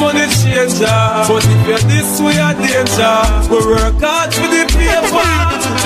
money 0.00 0.26
changer. 0.28 1.00
But 1.28 1.44
if 1.44 1.62
you're 1.66 1.84
this, 1.90 2.20
we 2.20 2.32
are 2.38 2.54
danger. 2.54 3.16
We 3.50 3.58
work 3.66 4.00
hard 4.00 4.30
for 4.34 4.48
the 4.48 4.62
paper. 4.68 5.30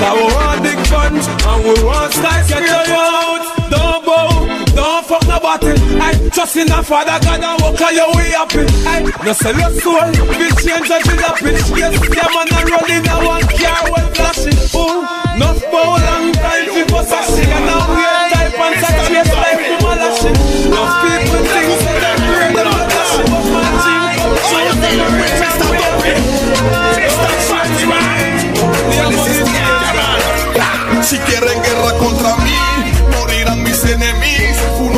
Now 0.01 0.15
we 0.15 0.25
want 0.33 0.59
big 0.63 0.79
funds 0.87 1.25
and 1.27 1.59
we 1.63 1.75
want 1.83 2.11
skyscraper. 2.13 2.91
out. 2.91 3.43
Don't 3.71 4.05
bow, 4.05 4.29
don't 4.75 5.05
fuck 5.05 5.23
nobody. 5.27 5.73
I 6.01 6.11
trust 6.33 6.57
in 6.57 6.67
the 6.67 6.83
Father 6.83 7.17
God 7.23 7.39
and 7.39 7.61
walk 7.61 7.81
on 7.81 7.95
your 7.95 8.11
way 8.15 8.33
up. 8.35 8.51
I 8.87 8.99
no 9.23 9.33
sell 9.33 9.55
your 9.55 9.71
soul, 9.79 10.11
be 10.11 10.47
change 10.59 10.89
the 10.91 11.31
pitch. 11.39 11.67
Yes, 11.79 11.95
yeah, 12.11 12.27
man, 12.35 12.47
I'm 12.51 12.67
rolling 12.67 13.07
a 13.07 13.15
one 13.23 13.47
car 13.47 13.81
well 13.91 14.09
flashing. 14.11 14.59
Ooh, 14.75 15.39
not 15.39 15.57
bow 15.71 16.01
long 16.03 16.33
time 16.33 16.81
a 17.11 17.21
shit. 17.23 17.47
And 17.47 17.65
now 17.65 17.80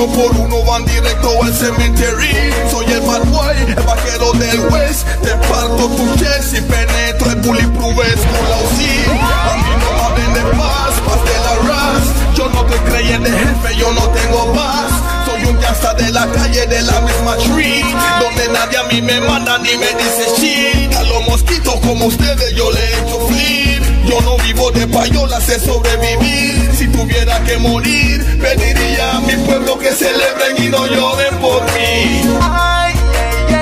Por 0.04 0.36
uno 0.36 0.62
van 0.66 0.84
directo 0.84 1.30
al 1.42 1.54
cementerio. 1.54 2.70
Soy 2.70 2.86
el 2.92 3.00
bad 3.02 3.24
boy, 3.28 3.56
el 3.66 3.84
vaquero 3.86 4.34
del 4.34 4.60
West. 4.68 5.08
Te 5.22 5.30
parto 5.48 5.88
tu 5.88 6.16
chest 6.18 6.54
y 6.58 6.62
penetro 6.62 7.32
el 7.32 7.38
bulletproof 7.38 7.96
con 7.96 7.96
la. 7.96 8.58
A 8.58 9.56
mí 9.56 9.64
no 9.80 9.94
me 9.94 10.02
hablen 10.04 10.34
de 10.34 10.42
paz 10.58 10.94
de 11.24 11.40
la 11.40 11.74
ras. 11.74 12.36
Yo 12.36 12.50
no 12.50 12.66
te 12.66 12.76
creí 12.80 13.18
de 13.18 13.32
jefe, 13.32 13.76
yo 13.78 13.94
no 13.94 14.02
tengo 14.10 14.54
paz. 14.54 14.92
Soy 15.26 15.46
un 15.46 15.58
gangsta 15.62 15.94
de 15.94 16.12
la 16.12 16.28
calle 16.34 16.68
de 16.68 16.82
la 16.82 17.00
misma 17.00 17.38
street 17.38 17.86
Donde 18.20 18.50
nadie 18.50 18.78
a 18.78 18.84
mí 18.84 19.02
me 19.02 19.22
manda 19.22 19.58
ni 19.60 19.70
me 19.78 19.88
dice 19.88 20.26
shit 20.38 20.94
A 20.94 21.04
los 21.04 21.26
mosquitos 21.30 21.76
como 21.76 22.08
ustedes 22.08 22.54
yo 22.56 22.70
le 22.72 22.80
he 22.80 23.00
hecho 23.00 23.28
flip 23.28 24.06
Yo 24.06 24.20
no 24.22 24.38
vivo 24.44 24.70
de 24.72 24.86
payola, 24.88 25.40
sé 25.40 25.62
sobrevivir 25.62 26.33
tuviera 27.44 27.46
que 27.46 27.58
morir, 27.58 28.40
pediría 28.40 29.18
a 29.18 29.22
mi 29.22 29.34
pueblo 29.46 29.78
que 29.78 29.92
celebren 29.92 30.64
y 30.64 30.70
no 30.70 30.86
lloren 30.88 31.38
por 31.40 31.64
mí. 31.74 32.22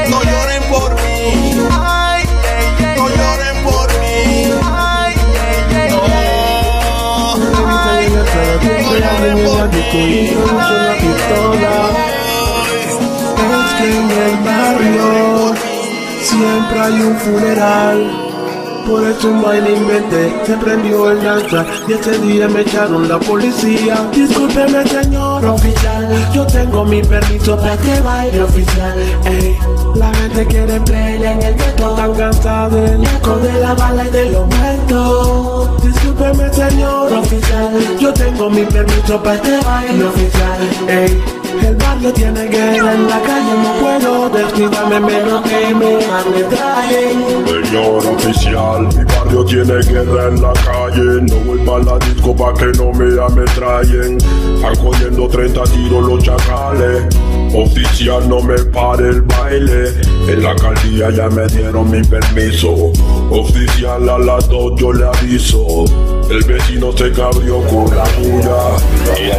No 0.09 0.23
lloren 0.23 0.63
por 0.69 0.93
mí. 0.95 1.53
No 2.95 3.09
lloren 3.09 3.63
por 3.63 3.87
mí. 3.99 4.47
No 4.47 4.69
No 8.77 8.95
lloren 8.97 9.45
por 9.45 9.69
mí. 9.69 10.29
Es 13.51 13.73
que 13.77 13.85
en 13.89 14.11
el 14.11 14.35
barrio. 14.45 15.55
Siempre 16.21 16.79
hay 16.79 17.01
un 17.01 17.15
funeral. 17.17 18.30
Por 18.87 19.07
eso 19.07 19.29
un 19.29 19.41
baile 19.41 19.75
inventé, 19.75 20.33
se 20.45 20.57
prendió 20.57 21.11
el 21.11 21.23
danza 21.23 21.65
y 21.87 21.93
ese 21.93 22.17
día 22.19 22.47
me 22.47 22.61
echaron 22.61 23.07
la 23.07 23.19
policía. 23.19 23.95
Discúlpeme 24.13 24.85
señor 24.87 25.45
oficial, 25.45 26.31
yo 26.33 26.45
tengo 26.47 26.83
mi 26.85 27.01
permiso 27.01 27.55
para 27.57 27.77
que 27.77 27.99
baile 28.01 28.41
oficial. 28.43 28.99
Ey, 29.25 29.57
la 29.95 30.13
gente 30.13 30.45
quiere 30.47 30.79
play 30.81 31.23
en 31.23 31.41
el 31.41 31.55
gueto, 31.55 31.89
tan 31.95 32.13
cansada 32.15 32.69
del 32.69 33.03
eco 33.03 33.37
de 33.37 33.53
la 33.61 33.73
bala 33.75 34.05
y 34.05 34.09
de 34.09 34.31
los 34.31 34.47
muertos. 34.47 35.83
Discúlpeme 35.83 36.53
señor 36.53 37.13
oficial, 37.13 37.97
yo 37.99 38.13
tengo 38.13 38.49
mi 38.49 38.63
permiso 38.65 39.21
para 39.23 39.41
que 39.41 39.57
baile 39.63 40.03
oficial. 40.03 40.59
Ey, 40.87 41.23
el 41.63 41.75
barrio 42.01 42.13
tiene 42.13 42.47
guerra 42.47 42.93
en 42.93 43.07
la 43.07 43.21
calle, 43.21 43.53
no 43.61 43.73
puedo 43.79 44.29
descuidarme 44.29 44.99
menos 45.01 45.41
que 45.43 45.75
me 45.75 46.03
ametrallen. 46.05 47.45
Señor 47.45 48.05
oficial, 48.07 48.87
mi 48.87 49.03
barrio 49.03 49.45
tiene 49.45 49.73
guerra 49.83 50.27
en 50.29 50.41
la 50.41 50.53
calle. 50.53 51.21
No 51.21 51.35
voy 51.45 51.59
pa' 51.59 51.79
la 51.79 51.99
disco 51.99 52.35
pa' 52.35 52.53
que 52.55 52.65
no 52.77 52.91
me 52.93 53.21
ametrallen. 53.21 54.17
Están 54.17 54.75
cogiendo 54.83 55.27
30 55.27 55.63
tiros 55.63 56.05
los 56.07 56.23
chacales. 56.23 57.05
Oficial, 57.53 58.27
no 58.27 58.41
me 58.41 58.57
pare 58.57 59.09
el 59.09 59.21
baile. 59.21 59.93
En 60.27 60.41
la 60.41 60.51
alcaldía 60.51 61.11
ya 61.11 61.29
me 61.29 61.45
dieron 61.47 61.91
mi 61.91 62.01
permiso. 62.01 62.91
Oficial, 63.29 64.09
a 64.09 64.17
las 64.17 64.49
dos 64.49 64.73
yo 64.75 64.91
le 64.91 65.05
aviso. 65.05 65.85
El 66.31 66.43
vecino 66.45 66.91
se 66.93 67.11
cabrió 67.11 67.61
con 67.67 67.95
la. 67.95 68.05
Y 69.19 69.29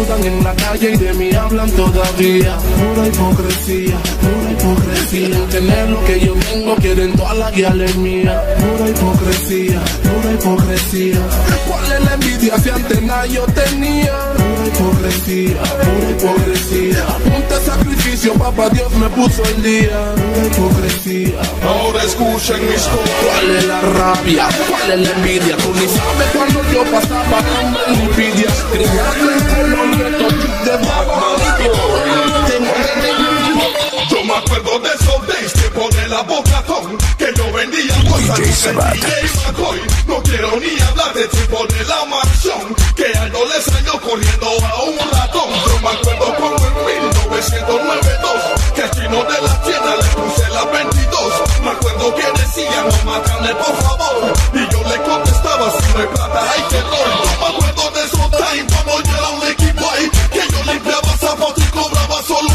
saludan 0.00 0.24
en 0.24 0.44
la 0.44 0.54
calle 0.54 0.92
y 0.92 0.96
de 0.96 1.14
mí 1.14 1.32
hablan 1.34 1.70
todavía. 1.72 2.56
Pura 2.56 3.06
hipocresía, 3.06 3.98
pura 4.20 4.52
hipocresía. 4.52 5.46
Tener 5.48 5.90
lo 5.90 6.04
que 6.04 6.20
yo 6.20 6.34
tengo, 6.34 6.74
quieren 6.76 7.12
toda 7.16 7.34
la 7.34 7.50
guiales 7.50 7.96
mía. 7.96 8.42
Pura 8.58 8.90
hipocresía, 8.90 9.80
pura 10.02 10.32
hipocresía. 10.32 11.18
¿Cuál 11.68 11.92
es 11.92 12.04
la 12.04 12.14
envidia 12.14 12.58
si 12.58 12.70
antes 12.70 13.02
nada 13.02 13.26
yo 13.26 13.44
tenía? 13.46 14.29
Hipocresía, 14.80 15.62
pura 15.62 16.10
hipocresía. 16.10 17.06
Punta 17.22 17.60
sacrificio, 17.60 18.32
papá 18.32 18.70
Dios 18.70 18.90
me 18.92 19.10
puso 19.10 19.44
el 19.44 19.62
día. 19.62 20.14
Pura 20.14 20.46
hipocresía. 20.46 21.40
Ahora 21.62 22.02
escuchen 22.02 22.66
mis 22.66 22.88
¿Cuál 22.88 23.56
es 23.56 23.66
la 23.66 23.80
rabia? 23.82 24.48
¿Cuál 24.70 24.92
es 24.92 25.00
la 25.00 25.10
envidia? 25.16 25.56
Tú 25.58 25.74
ni 25.74 25.86
sabes 25.86 26.28
cuando 26.32 26.62
yo 26.72 26.82
pasaba 26.90 27.38
hambre 27.60 27.82
y 27.88 27.94
envidia. 27.94 28.46
Criado 28.72 29.30
en 29.30 29.40
Colombia, 29.54 30.06
de 30.64 30.80
Yo 34.10 34.24
me 34.24 34.34
acuerdo 34.34 34.78
de 34.78 34.88
esos 34.88 35.26
days 35.26 35.52
que 35.52 35.70
pone 35.70 36.08
la 36.08 36.22
bocatón 36.22 36.96
Que 37.18 37.32
yo 37.36 37.52
vendía 37.52 37.94
cosas 38.08 38.38
DJ 38.38 38.52
Sabat. 38.52 38.96
No 40.06 40.22
quiero 40.22 40.58
ni 40.58 40.80
hablar 40.80 41.14
de 41.14 41.26
tipo 41.28 41.66
de 41.66 41.84
la 41.84 42.04
mansión 42.06 42.74
Que 42.96 43.12
le 43.46 43.62
salió 43.62 44.00
corriendo 44.00 44.46
a 44.46 44.82
un 44.82 44.98
ratón. 44.98 45.50
Yo 45.66 45.78
me 45.80 45.88
acuerdo 45.88 46.34
como 46.36 46.56
en 46.66 46.74
1992 47.08 48.30
Que 48.74 48.82
al 48.82 48.90
chino 48.90 49.24
de 49.24 49.40
la 49.42 49.62
tienda 49.62 49.96
le 49.96 50.08
puse 50.08 50.48
la 50.50 50.64
22 50.64 51.32
Me 51.62 51.70
acuerdo 51.70 52.14
que 52.14 52.40
decía 52.40 52.82
no 52.82 53.10
matarle 53.10 53.54
por 53.54 53.76
favor 53.82 54.32
Y 54.54 54.72
yo 54.72 54.82
le 54.88 54.96
contestaba 55.02 55.70
si 55.70 55.92
no 55.92 56.00
hay 56.00 56.06
plata 56.08 56.52
hay 56.52 56.62
terror 56.68 57.08
Yo 57.24 57.40
me 57.40 57.46
acuerdo 57.46 57.90
de 57.90 58.04
esos 58.04 58.30
time 58.30 58.66
cuando 58.72 59.02
yo 59.02 59.16
era 59.16 59.28
un 59.28 59.46
equipo 59.48 59.90
ahí 59.90 60.10
Que 60.32 60.52
yo 60.52 60.72
limpiaba 60.72 61.16
zapatos 61.16 61.64
y 61.64 61.70
cobraba 61.70 62.22
solo 62.22 62.50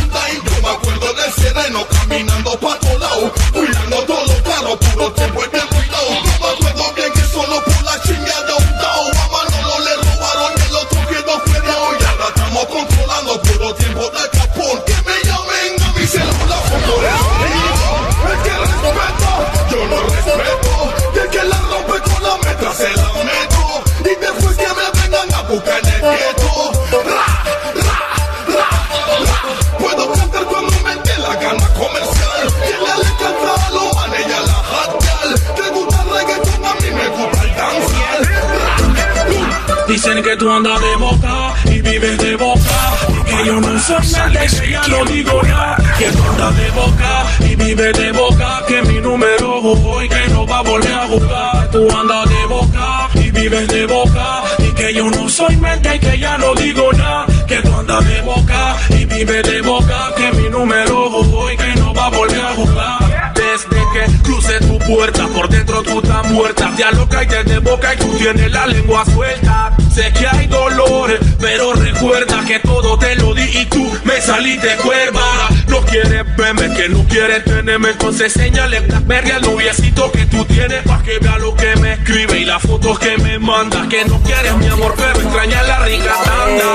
tú 40.46 40.52
andas 40.52 40.80
de 40.80 40.96
boca 40.98 41.54
y 41.66 41.82
vives 41.82 42.18
de 42.20 42.36
boca. 42.36 42.78
Que 43.26 43.46
yo 43.48 43.60
no 43.60 43.80
soy 43.80 44.08
mente, 44.08 44.62
que 44.62 44.70
ya 44.70 44.88
no 44.88 45.06
digo 45.06 45.42
nada. 45.42 45.78
Que 45.98 46.06
tú 46.12 46.24
andas 46.30 46.56
de 46.58 46.70
boca 46.70 47.26
y 47.40 47.56
vives 47.56 47.98
de 47.98 48.12
boca. 48.12 48.64
Que 48.68 48.82
mi 48.84 49.02
número 49.02 49.60
jugó 49.60 50.04
y 50.04 50.08
que 50.08 50.28
no 50.30 50.46
va 50.46 50.60
a 50.60 50.62
volver 50.62 50.94
a 50.94 51.08
jugar. 51.08 51.72
Tú 51.72 51.88
andas 51.98 52.30
de 52.30 52.46
boca 52.46 53.10
y 53.16 53.32
vives 53.32 53.68
de 53.70 53.88
boca. 53.88 54.44
Y 54.60 54.72
que 54.74 54.94
yo 54.94 55.10
no 55.10 55.28
soy 55.30 55.58
mente, 55.58 56.00
que 56.00 56.20
ya 56.20 56.38
no 56.38 56.54
digo 56.54 56.94
nada. 56.94 57.26
Que 57.48 57.64
tú 57.64 57.74
andas 57.74 58.08
de 58.08 58.22
boca 58.22 58.78
y 58.90 59.06
vives 59.06 59.44
de 59.50 59.62
boca. 59.64 60.14
Que 60.16 60.32
mi 60.34 60.48
número 60.50 61.10
jugó 61.10 61.52
y 61.52 61.58
que 61.58 61.76
no 61.78 61.92
va 61.92 62.06
a 62.06 62.10
volver 62.10 62.46
a 62.46 62.54
jugar. 62.54 63.34
Desde 63.34 63.82
que 63.94 64.22
cruce 64.22 64.60
tu 64.60 64.78
puerta, 64.78 65.28
por 65.28 65.50
dentro 65.50 65.82
tú 65.82 66.00
estás 66.02 66.30
muerta. 66.30 66.72
Te 66.78 66.84
aloca 66.84 67.24
y 67.24 67.28
te 67.28 67.58
boca 67.58 67.96
y 67.96 67.98
tú 67.98 68.16
tienes 68.20 68.52
la 68.52 68.68
lengua 68.68 69.04
suelta. 69.06 69.76
Sé 69.96 70.12
que 70.12 70.28
hay 70.28 70.48
dolores, 70.48 71.22
pero 71.40 71.72
recuerda 71.72 72.44
que 72.46 72.60
todo 72.60 73.00
te 73.00 73.16
lo 73.16 73.34
di 73.34 73.44
y 73.44 73.66
tú 73.68 73.90
me 74.04 74.20
saliste 74.20 74.76
cuerva. 74.84 75.48
No 75.70 75.80
quieres 75.86 76.36
verme, 76.36 76.74
que 76.76 76.90
no 76.90 77.06
quieres 77.08 77.46
tenerme, 77.46 77.92
entonces 77.92 78.34
señale 78.34 78.82
Blackberry 78.82 79.32
al 79.32 79.42
noviecito 79.44 80.12
que 80.12 80.26
tú 80.26 80.44
tienes 80.44 80.84
pa' 80.84 81.02
que 81.02 81.18
vea 81.20 81.38
lo 81.38 81.56
que 81.56 81.78
me 81.78 81.94
escribe 81.94 82.40
y 82.40 82.44
las 82.44 82.62
fotos 82.62 83.00
que 83.00 83.18
me 83.20 83.40
manda. 83.40 83.88
Que 83.88 84.04
no 84.04 84.22
quieres 84.22 84.58
mi 84.58 84.68
amor, 84.68 84.96
pero 84.98 85.18
extraña 85.18 85.64
la 85.64 85.80
rica 85.86 86.14
tanda. 86.26 86.66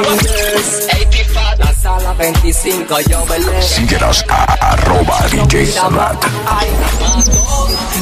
La 1.91 1.99
sala 1.99 2.15
25, 2.15 3.01
yo 3.09 3.27
velé. 3.27 3.63
Síguenos 3.63 4.25
a 4.29 4.45
arroba 4.45 5.27
DJ 5.29 5.67
Sabat. 5.67 6.25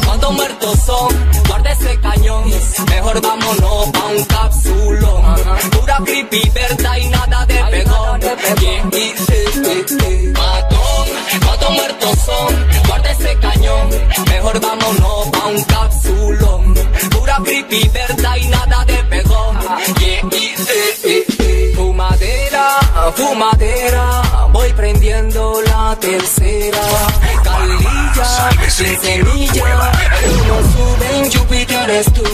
¿Cuántos 0.04 0.32
muertos 0.34 0.78
son? 0.84 1.08
Guarda 1.48 1.72
ese 1.72 1.98
cañón. 2.00 2.44
Mejor 2.90 3.20
vámonos 3.22 3.90
pa' 3.92 4.06
un 4.08 4.24
cápsulo. 4.24 5.22
Pura 5.70 5.98
creepy, 6.04 6.50
verdad 6.50 6.96
y 6.98 7.08
nada 7.08 7.46
de 7.46 7.54
pegón. 7.70 8.20
Matón, 10.34 11.08
¿cuántos 11.46 11.70
muertos 11.70 12.18
son? 12.26 12.66
Guarda 12.88 13.10
ese 13.10 13.38
cañón. 13.38 13.88
Mejor 14.26 14.60
vámonos 14.60 15.28
pa' 15.32 15.46
un 15.46 15.64
cápsulo. 15.64 16.62
Pura 17.10 17.36
creepy, 17.42 17.88
verdad 17.88 18.36
y 18.36 18.48
nada 18.48 18.84
de 18.84 19.04
pegón. 19.04 19.58
Yeah, 19.98 20.20
yeah, 20.30 20.56
yeah, 21.04 21.24
yeah. 21.26 21.37
Fumadera, 23.14 24.48
voy 24.52 24.72
prendiendo 24.72 25.60
la 25.62 25.96
tercera. 26.00 26.80
Calilla, 27.42 28.50
sin 28.68 29.00
semilla, 29.00 29.92
uno 30.24 30.56
sube 30.72 31.18
en 31.18 31.32
Júpiter 31.32 31.90
estuve. 31.90 32.28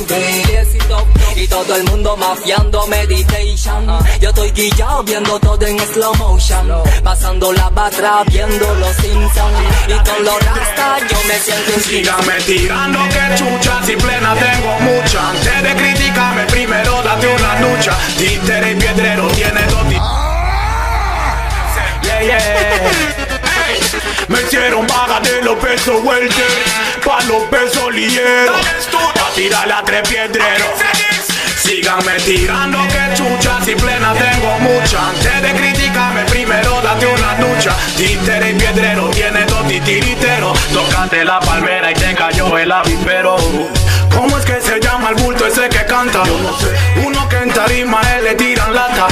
Y 1.37 1.49
todo 1.49 1.77
el 1.77 1.85
mundo 1.85 2.17
mafiando 2.17 2.87
meditation. 2.87 3.87
Yo 4.21 4.29
estoy 4.29 4.51
guillado 4.53 5.03
viendo 5.03 5.39
todo 5.41 5.67
en 5.67 5.79
slow 5.79 6.15
motion. 6.17 6.73
Pasando 7.03 7.53
la 7.53 7.69
batra 7.71 8.23
viendo 8.27 8.75
los 8.77 8.97
Simpsons. 8.97 9.59
Y 9.89 10.09
con 10.09 10.25
los 10.25 10.45
rastas 10.45 11.11
yo 11.11 11.19
me 11.27 11.39
siento 11.39 11.73
en 11.75 11.81
Síganme 11.81 12.35
tirando 12.47 12.99
que 13.09 13.35
chucha, 13.37 13.85
si 13.85 13.97
plena 13.97 14.35
tengo 14.35 14.81
mucha. 14.81 15.31
Antes 15.31 15.63
de 15.63 15.75
criticarme, 15.75 16.45
primero 16.47 17.03
date 17.03 17.27
una 17.27 17.61
lucha. 17.61 17.97
Títere 18.17 18.73
y 18.73 18.75
piedrero 18.77 19.29
tiene 19.29 19.63
dos 19.67 19.85
Yeah, 22.21 22.39
yeah. 22.39 23.25
Me 24.29 24.41
hicieron 24.41 24.87
vaga 24.87 25.21
de 25.21 25.43
los 25.43 25.59
pesos 25.59 26.03
welter 26.03 26.45
Pa' 27.05 27.21
los 27.25 27.43
pesos 27.45 27.93
lieros 27.93 28.57
Pa' 28.93 29.31
tirar 29.35 29.71
a 29.71 29.83
tres 29.83 30.09
piedreros. 30.09 30.69
Síganme 31.57 32.17
tirando 32.25 32.79
que 32.89 33.15
chucha 33.17 33.59
Si 33.65 33.75
plena 33.75 34.13
tengo 34.15 34.59
mucha 34.61 35.09
Antes 35.09 35.43
de 35.43 35.53
criticarme 35.55 36.25
primero 36.25 36.81
date 36.83 37.07
una 37.07 37.35
ducha. 37.37 37.75
Títere 37.97 38.51
y 38.51 38.55
piedrero 38.55 39.11
tiene 39.11 39.45
dos 39.47 39.67
titiriteros. 39.67 40.59
Tócate 40.69 41.25
la 41.25 41.41
palmera 41.41 41.91
y 41.91 41.95
te 41.95 42.15
cayó 42.15 42.57
el 42.59 42.71
avispero. 42.71 43.37
¿Cómo 43.37 43.84
es 44.45 44.55
que 44.55 44.61
se 44.61 44.81
llama 44.81 45.11
el 45.11 45.15
bulto 45.17 45.47
ese 45.47 45.69
que 45.69 45.85
canta? 45.87 46.23
Uno 47.05 47.29
que 47.29 47.37
en 47.37 47.51
tarima 47.51 48.01
él 48.17 48.25
le 48.25 48.35
tiran 48.35 48.75
lata 48.75 49.07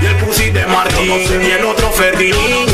Y 0.00 0.06
el 0.06 0.16
pussy 0.16 0.50
de 0.50 0.66
Martín 0.66 1.42
y 1.42 1.50
el 1.50 1.64
otro 1.64 1.90
Ferdinand 1.90 2.68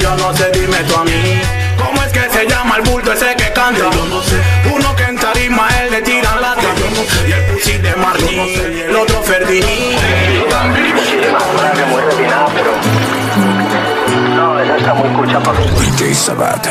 Yo 0.00 0.16
no 0.16 0.36
sé, 0.36 0.50
dime 0.52 0.78
tú 0.88 0.96
a 0.96 1.04
mí 1.04 1.40
¿Cómo 1.78 2.02
es 2.02 2.12
que 2.12 2.28
se 2.30 2.46
llama 2.46 2.76
el 2.76 2.82
bulto 2.82 3.12
ese 3.12 3.34
que 3.36 3.52
canta? 3.52 3.90
Uno 4.72 4.96
que 4.96 5.02
en 5.04 5.16
tarima 5.16 5.68
él 5.80 5.90
le 5.90 6.02
tiran 6.02 6.40
lata 6.40 6.68
Y 7.26 7.32
el 7.32 7.44
pussy 7.52 7.78
de 7.78 7.94
Martín 7.96 8.74
y 8.74 8.80
el 8.80 8.96
otro 8.96 9.22
Ferdinand 9.22 9.72
DJ 15.78 16.14
Sabat. 16.14 16.66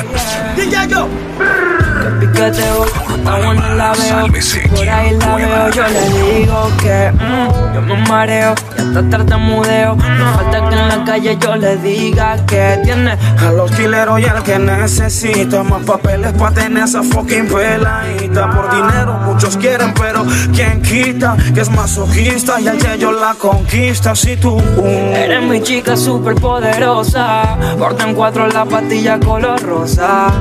Piqueteo, 2.20 2.86
aún 3.26 3.56
no 3.58 3.76
la 3.76 3.94
veo. 3.94 4.28
Por 4.76 4.90
ahí 4.90 5.18
la 5.18 5.36
veo, 5.36 5.70
yo 5.70 5.84
le 5.88 6.10
digo 6.10 6.70
que 6.82 7.12
mm, 7.12 7.74
yo 7.76 7.82
me 7.82 8.08
mareo 8.08 8.56
y 8.78 8.82
hasta 8.82 9.10
tartamudeo. 9.10 9.96
No 9.96 10.34
falta 10.34 10.70
que 10.70 10.76
en 10.76 10.88
la 10.88 11.04
calle 11.04 11.38
yo 11.40 11.56
le 11.56 11.78
diga 11.78 12.46
que 12.46 12.80
tiene 12.84 13.12
A 13.12 13.52
los 13.52 13.72
quileros 13.72 14.20
y 14.20 14.26
al 14.26 14.44
que 14.44 14.58
necesita 14.60 15.64
más 15.64 15.84
papeles 15.84 16.34
para 16.34 16.56
tener 16.56 16.84
esa 16.84 17.04
fucking 17.04 17.48
peladita. 17.48 18.50
Por 18.52 18.70
dinero 18.72 19.14
muchos 19.26 19.58
quieren, 19.58 19.94
pero 19.94 20.26
quien 20.54 20.82
quita 20.82 21.36
que 21.54 21.62
es 21.62 21.70
masoquista 21.70 22.60
y 22.60 22.68
al 22.68 22.78
que 22.78 22.98
yo 22.98 23.12
la 23.12 23.36
conquista. 23.36 24.16
Si 24.16 24.38
tú 24.38 24.56
uh, 24.56 24.86
Eres 24.86 25.44
mi 25.44 25.62
chica 25.62 25.96
super 25.96 26.36
poderosa. 26.36 27.58
Corta 27.78 28.08
en 28.08 28.16
cuatro 28.16 28.48
la 28.48 28.66
pastilla 28.66 29.20
color 29.20 29.62
rosa. 29.62 30.32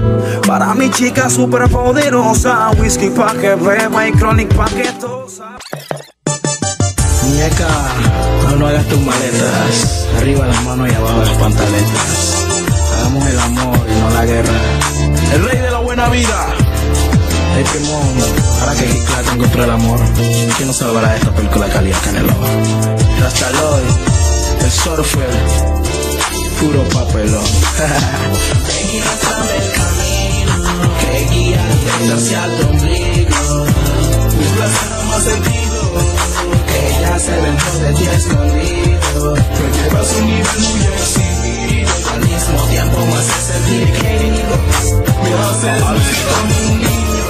para 0.46 0.74
mi 0.74 0.90
chica 0.90 1.28
super 1.28 1.49
poderosa, 1.50 2.70
whisky 2.78 3.10
pa' 3.10 3.34
que 3.34 3.54
beba 3.56 4.06
y 4.06 4.12
chronic 4.12 4.54
pa' 4.54 4.66
que 4.66 4.84
tosa. 5.00 5.58
Muñeca, 7.24 7.68
no, 8.44 8.56
no 8.56 8.66
hagas 8.66 8.86
tus 8.86 9.00
maletas. 9.00 10.06
Arriba 10.18 10.46
las 10.46 10.62
manos 10.64 10.88
y 10.88 10.94
abajo 10.94 11.18
las 11.18 11.30
pantaletas. 11.30 12.46
Hagamos 12.92 13.26
el 13.26 13.40
amor 13.40 13.78
y 13.88 14.00
no 14.00 14.10
la 14.10 14.26
guerra. 14.26 14.60
El 15.34 15.44
rey 15.44 15.58
de 15.58 15.70
la 15.70 15.78
buena 15.78 16.08
vida. 16.08 16.46
El 17.56 17.64
Pokémon, 17.64 18.16
ahora 18.60 18.74
que 18.74 18.84
Hitler 18.86 19.34
encontró 19.34 19.64
el 19.64 19.70
amor, 19.70 20.00
¿quién 20.56 20.66
no 20.68 20.72
salvará 20.72 21.16
esta 21.16 21.30
película 21.32 21.68
calidad 21.68 21.98
Canelo? 22.04 22.32
Rastaloy, 23.20 23.82
el 24.62 24.70
surfer, 24.70 25.30
puro 26.60 26.82
papelón. 26.84 27.44
Ven 28.66 29.02
el 29.02 29.72
camino 29.72 30.19
que 31.10 31.34
guía 31.34 31.64
hacia 32.14 32.46
tu 32.56 32.68
ombligo. 32.68 33.64
Mi 34.38 34.46
placer 34.56 34.88
no 34.90 35.02
más 35.04 35.22
sentido 35.24 35.60
ya 37.00 37.18
se 37.18 37.32
dentro 37.32 37.78
de 37.78 37.92
ti 37.94 38.04
escondido. 38.04 39.34
Te 39.34 39.64
llevas 39.76 40.12
un 40.18 40.26
nivel 40.26 40.58
muy 40.60 40.80
exhibido 40.86 41.92
y 42.00 42.08
al 42.12 42.20
mismo 42.20 42.60
tiempo 42.68 42.98
me 43.06 43.14
hace 43.14 43.36
sentir 43.52 43.92
querido. 43.92 44.54
Me 45.22 45.30
hace 45.34 45.70
sentir 45.70 46.18
como 46.28 46.42
un 46.42 46.78
niño. 46.78 47.20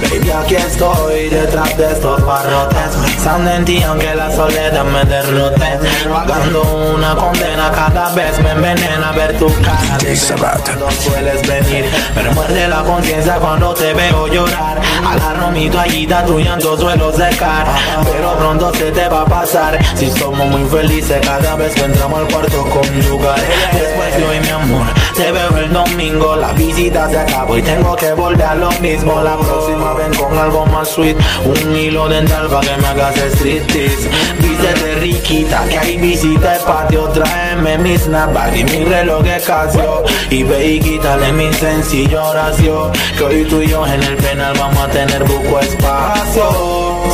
Baby, 0.00 0.30
aquí 0.30 0.54
estoy 0.54 1.28
detrás 1.28 1.76
de 1.76 1.92
estos 1.92 2.24
barrotes. 2.24 2.96
Pensando 3.04 3.50
en 3.50 3.64
ti 3.64 3.82
aunque 3.82 4.14
la 4.14 4.30
soledad 4.30 4.84
me 4.84 5.04
derrote. 5.04 5.78
Pagando 6.08 6.62
una 6.94 7.14
condena 7.16 7.70
cada 7.72 8.14
vez 8.14 8.38
me 8.40 8.52
envenena 8.52 9.12
ver 9.12 9.36
tu 9.38 9.46
cara. 9.60 9.98
De 9.98 10.16
cuando 10.64 10.90
sueles 10.90 11.46
venir 11.46 11.84
Me 12.14 12.30
muerde 12.30 12.68
la 12.68 12.82
conciencia 12.82 13.34
cuando 13.36 13.74
te 13.74 13.92
veo 13.92 14.28
llorar. 14.28 14.80
Agarro 15.04 15.50
mi 15.50 15.68
toallita, 15.70 16.24
tu 16.24 16.38
llanto 16.38 16.76
suelo 16.76 17.12
secar 17.12 17.66
Pero 18.04 18.36
pronto 18.36 18.72
se 18.74 18.90
te 18.90 19.08
va 19.08 19.22
a 19.22 19.24
pasar. 19.24 19.78
Si 19.96 20.10
somos 20.10 20.46
muy 20.48 20.64
felices 20.68 21.20
cada 21.22 21.56
vez 21.56 21.74
que 21.74 21.84
entramos 21.84 22.20
al 22.20 22.28
cuarto 22.28 22.64
conyugal 22.64 23.40
Después 23.72 24.16
de 24.16 24.24
hoy 24.24 24.40
mi 24.40 24.48
amor, 24.48 24.86
te 25.14 25.32
veo 25.32 25.56
el 25.56 25.72
domingo 25.72 26.36
La 26.36 26.52
visita 26.52 27.08
se 27.08 27.18
acabó 27.18 27.56
y 27.56 27.62
tengo 27.62 27.96
que 27.96 28.12
volver 28.12 28.46
a 28.46 28.54
lo 28.54 28.70
mismo. 28.80 29.20
La 29.22 29.36
próxima 29.36 29.87
ven 29.94 30.14
con 30.14 30.36
algo 30.36 30.66
más 30.66 30.88
sweet. 30.88 31.16
Un 31.44 31.76
hilo 31.76 32.08
dental 32.08 32.48
para 32.48 32.66
que 32.66 32.80
me 32.80 32.88
hagas 32.88 33.16
striptease. 33.16 34.08
Vístete 34.38 34.94
riquita 34.96 35.64
que 35.68 35.78
hay 35.78 35.96
visita 35.96 36.56
el 36.56 36.62
patio. 36.62 37.08
Tráeme 37.08 37.78
mi 37.78 37.96
snapback 37.96 38.56
y 38.56 38.64
mi 38.64 38.84
reloj 38.84 39.22
de 39.22 39.40
Casio 39.40 40.04
Y 40.30 40.42
ve 40.42 40.66
y 40.66 40.80
quítale 40.80 41.32
mi 41.32 41.52
sencillo 41.52 42.24
oración 42.24 42.92
Que 43.16 43.24
hoy 43.24 43.44
tú 43.44 43.60
y 43.60 43.68
yo 43.68 43.86
en 43.86 44.02
el 44.02 44.16
penal 44.16 44.54
vamos 44.58 44.78
a 44.78 44.88
tener 44.88 45.24
buco 45.24 45.60
espacio. 45.60 46.50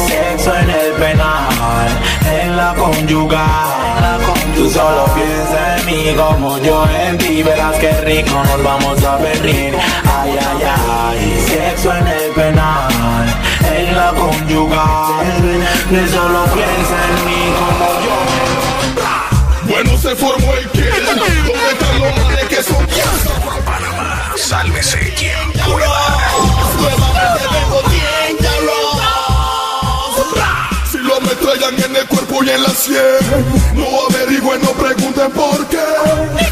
Sexo 0.06 0.54
en 0.56 0.70
el 0.70 0.92
penal, 0.92 1.88
en 2.42 2.56
la 2.56 2.74
conyugal 2.74 4.33
Tú 4.54 4.70
solo 4.70 5.04
piensa 5.14 5.76
en 5.78 5.86
mí 5.86 6.14
como 6.16 6.58
yo 6.58 6.86
en 6.88 7.18
ti 7.18 7.42
Verás 7.42 7.76
que 7.76 7.92
rico 8.02 8.42
nos 8.44 8.62
vamos 8.62 9.04
a 9.04 9.16
venir 9.16 9.74
Ay, 10.04 10.38
ay, 10.40 10.62
ay 10.90 11.44
Sexo 11.48 11.94
en 11.94 12.06
el 12.06 12.30
penal 12.32 12.90
En 13.74 13.96
la 13.96 14.10
conyugal 14.10 15.26
Tú 15.88 16.12
solo 16.12 16.44
piensa 16.54 16.96
en 17.08 17.24
mí 17.26 17.42
como 17.58 17.88
yo 18.04 19.72
Bueno, 19.72 19.98
se 19.98 20.14
formó 20.14 20.52
el 20.54 20.70
que 20.70 20.82
¿Dónde 20.82 21.72
están 21.72 22.00
los 22.00 22.16
manes 22.16 22.44
que 22.48 22.62
son 22.62 22.86
Panamá. 23.64 24.32
Sálvese 24.36 25.14
quien 25.16 25.52
pueda. 25.52 25.86
Nuevamente 26.78 27.46
vengo 27.50 27.82
dangerous. 27.82 28.03
En 31.44 31.94
el 31.94 32.06
cuerpo 32.06 32.42
y 32.42 32.48
en 32.48 32.62
la 32.62 32.70
sien 32.70 32.96
No 33.74 33.84
averigüen, 34.08 34.62
no 34.62 34.70
pregunten 34.70 35.30
por 35.32 35.66
qué 35.68 35.78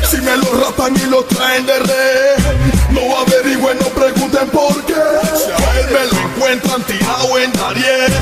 Si 0.08 0.18
me 0.18 0.37
lo 0.37 0.64
rapan 0.64 0.94
y 0.94 1.06
lo 1.08 1.25
traen 1.25 1.64
de 1.64 1.78
re 1.78 2.37
No 2.90 3.00
averigüen, 3.18 3.78
no 3.78 3.87
pregunten 3.87 4.49
por 4.50 4.84
qué 4.84 4.94
Si 5.34 5.50
a 5.50 5.80
él 5.80 5.87
me 5.87 6.06
lo 6.06 6.28
encuentran 6.28 6.82
tirado 6.82 7.38
en 7.38 7.52
Darien. 7.52 8.12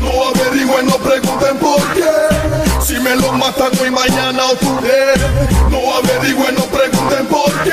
No 0.00 0.28
averigüen, 0.28 0.86
no 0.86 0.96
pregunten 0.96 1.56
por 1.58 1.80
qué. 1.94 2.84
Si 2.84 2.94
me 3.00 3.16
lo 3.16 3.32
matan 3.32 3.70
hoy, 3.80 3.90
mañana 3.90 4.44
o 4.46 4.56
today. 4.56 5.14
No 5.70 5.94
averigüen, 5.94 6.54
no 6.54 6.64
pregunten 6.64 7.26
por 7.26 7.52
qué. 7.64 7.72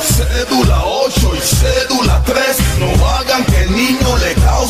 Cédula 0.00 0.82
8 0.84 1.32
y 1.36 1.40
cédula 1.40 2.22
3. 2.24 2.44
No 2.80 3.08
hagan 3.08 3.44
que 3.44 3.62
el 3.62 3.72
niño 3.72 4.13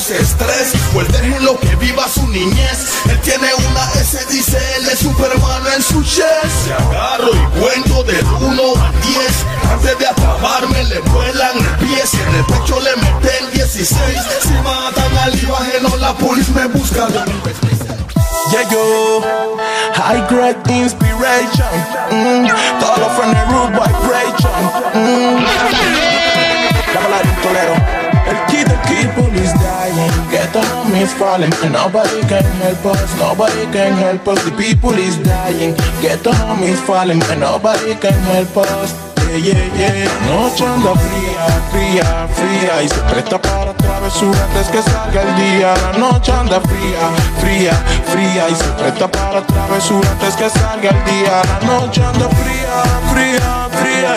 cause 0.04 0.16
estrés. 0.20 0.72
Pues 0.92 1.08
déjenlo 1.08 1.58
que 1.58 1.74
viva 1.76 2.06
su 2.08 2.26
niñez. 2.28 3.02
Él 3.08 3.20
tiene 3.20 3.48
una 3.70 3.84
S, 4.00 4.18
dice 4.30 4.58
él 4.76 4.88
es 4.88 4.98
Superman 4.98 5.62
en 5.74 5.82
su 5.82 6.02
chest. 6.02 6.24
Se 6.64 6.72
agarro 6.72 7.30
y 7.32 7.60
cuento 7.60 8.02
del 8.04 8.24
1 8.26 8.62
a 8.76 8.92
10. 8.92 9.72
Antes 9.72 9.98
de 9.98 10.06
acabarme 10.06 10.84
le 10.84 11.00
vuelan 11.00 11.58
el 11.58 11.86
pie. 11.86 12.02
Si 12.06 12.16
en 12.18 12.34
el 12.34 12.44
pecho 12.44 12.80
le 12.80 12.96
meten 12.96 13.50
16. 13.52 13.96
Si 14.42 14.52
matan 14.62 15.18
al 15.18 15.82
no 15.82 15.96
la 15.96 16.12
policía 16.14 16.54
me 16.54 16.66
busca. 16.66 17.08
Yeah, 18.50 18.68
yo, 18.70 19.22
high 19.94 20.26
grade 20.28 20.70
inspiration. 20.70 21.66
Mm. 22.10 22.46
Todos 22.78 22.98
los 22.98 23.12
friends 23.16 23.40
root 23.50 23.70
vibration. 23.72 24.52
Mm. 24.94 26.23
On 30.56 30.94
is 30.94 31.12
falling. 31.14 31.50
Nobody 31.70 32.20
can 32.28 32.44
help 32.62 32.84
us. 32.86 33.18
Nobody 33.18 33.66
can 33.72 33.92
help 33.94 34.28
us. 34.28 34.44
The 34.44 34.50
people 34.52 34.94
is 34.94 35.16
dying. 35.18 35.74
Get 36.00 36.26
on 36.26 36.62
is 36.62 36.80
falling. 36.80 37.20
Nobody 37.38 37.94
can 37.96 38.18
help 38.32 38.56
us. 38.56 38.94
Yeah, 39.34 39.50
yeah, 39.50 40.06
yeah. 40.06 40.26
Noche 40.28 40.64
anda 40.64 40.94
fría, 40.94 41.44
fría, 41.72 42.28
fría. 42.34 42.82
Y 42.82 42.88
se 42.88 43.00
presta 43.10 43.40
para 43.40 43.74
travesuras 43.74 44.40
antes 44.42 44.68
que 44.68 44.82
salga 44.82 45.22
el 45.22 45.36
día. 45.36 45.74
La 45.74 45.98
noche 45.98 46.32
anda 46.32 46.60
fría, 46.60 47.02
fría, 47.40 47.72
fría. 48.06 48.48
Y 48.48 48.54
se 48.54 48.64
presta 48.78 49.08
para 49.10 49.44
travesuras 49.44 50.10
antes 50.12 50.36
que 50.36 50.50
salga 50.50 50.90
el 50.90 51.04
día. 51.04 51.42
La 51.42 51.66
noche 51.66 52.04
anda 52.04 52.28
fría, 52.28 52.82
fría, 53.12 53.63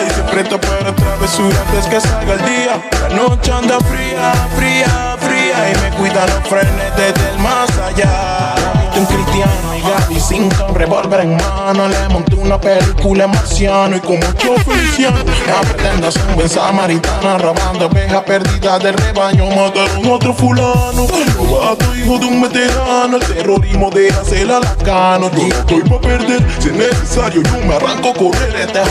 Y 0.06 0.10
se 0.10 0.22
presta 0.22 0.60
para 0.60 0.94
travesuras 0.94 1.58
antes 1.66 1.86
que 1.86 2.00
salga 2.00 2.34
el 2.34 2.44
día. 2.44 2.82
La 3.08 3.16
noche 3.16 3.52
anda 3.52 3.78
fría, 3.80 4.32
fría, 4.56 5.16
fría. 5.20 5.72
Y 5.72 5.78
me 5.82 5.96
cuidan 5.96 6.28
los 6.28 6.48
frenes 6.48 6.96
desde 6.96 7.30
el 7.30 7.38
más 7.38 7.70
allá. 7.78 8.77
Un 8.98 9.06
cristiano 9.06 9.76
y 9.76 9.80
Gaby 9.80 10.20
sin 10.20 10.48
con 10.50 10.74
revólver 10.74 11.20
en 11.20 11.36
mano 11.36 11.86
Le 11.86 12.08
monté 12.08 12.34
una 12.34 12.60
película 12.60 13.28
marciano 13.28 13.96
Y 13.96 14.00
como 14.00 14.22
yo 14.42 14.56
feliciano 14.66 15.18
Me 15.24 15.68
pretendo 15.68 16.10
ser 16.10 16.26
un 16.26 16.34
buen 16.34 16.48
samaritano 16.48 17.38
Robando 17.38 17.86
ovejas 17.86 18.24
perdidas 18.24 18.82
del 18.82 18.94
rebaño 18.94 19.46
Mataron 19.50 20.04
a 20.04 20.12
otro 20.12 20.34
fulano 20.34 21.06
Robato 21.36 21.94
hijo 21.94 22.18
de 22.18 22.26
un 22.26 22.42
veterano 22.42 23.18
El 23.18 23.24
terrorismo 23.24 23.88
de 23.90 24.08
hacer 24.08 24.50
a 24.50 24.58
la 24.58 24.74
cano 24.74 25.30
Yo 25.30 25.46
no 25.46 25.54
estoy 25.54 25.82
pa' 25.82 26.00
perder 26.00 26.44
Si 26.58 26.68
es 26.68 26.74
necesario 26.74 27.42
yo 27.42 27.66
me 27.66 27.76
arranco 27.76 28.08
a 28.08 28.14
correr 28.14 28.56
Este 28.56 28.80
de 28.80 28.84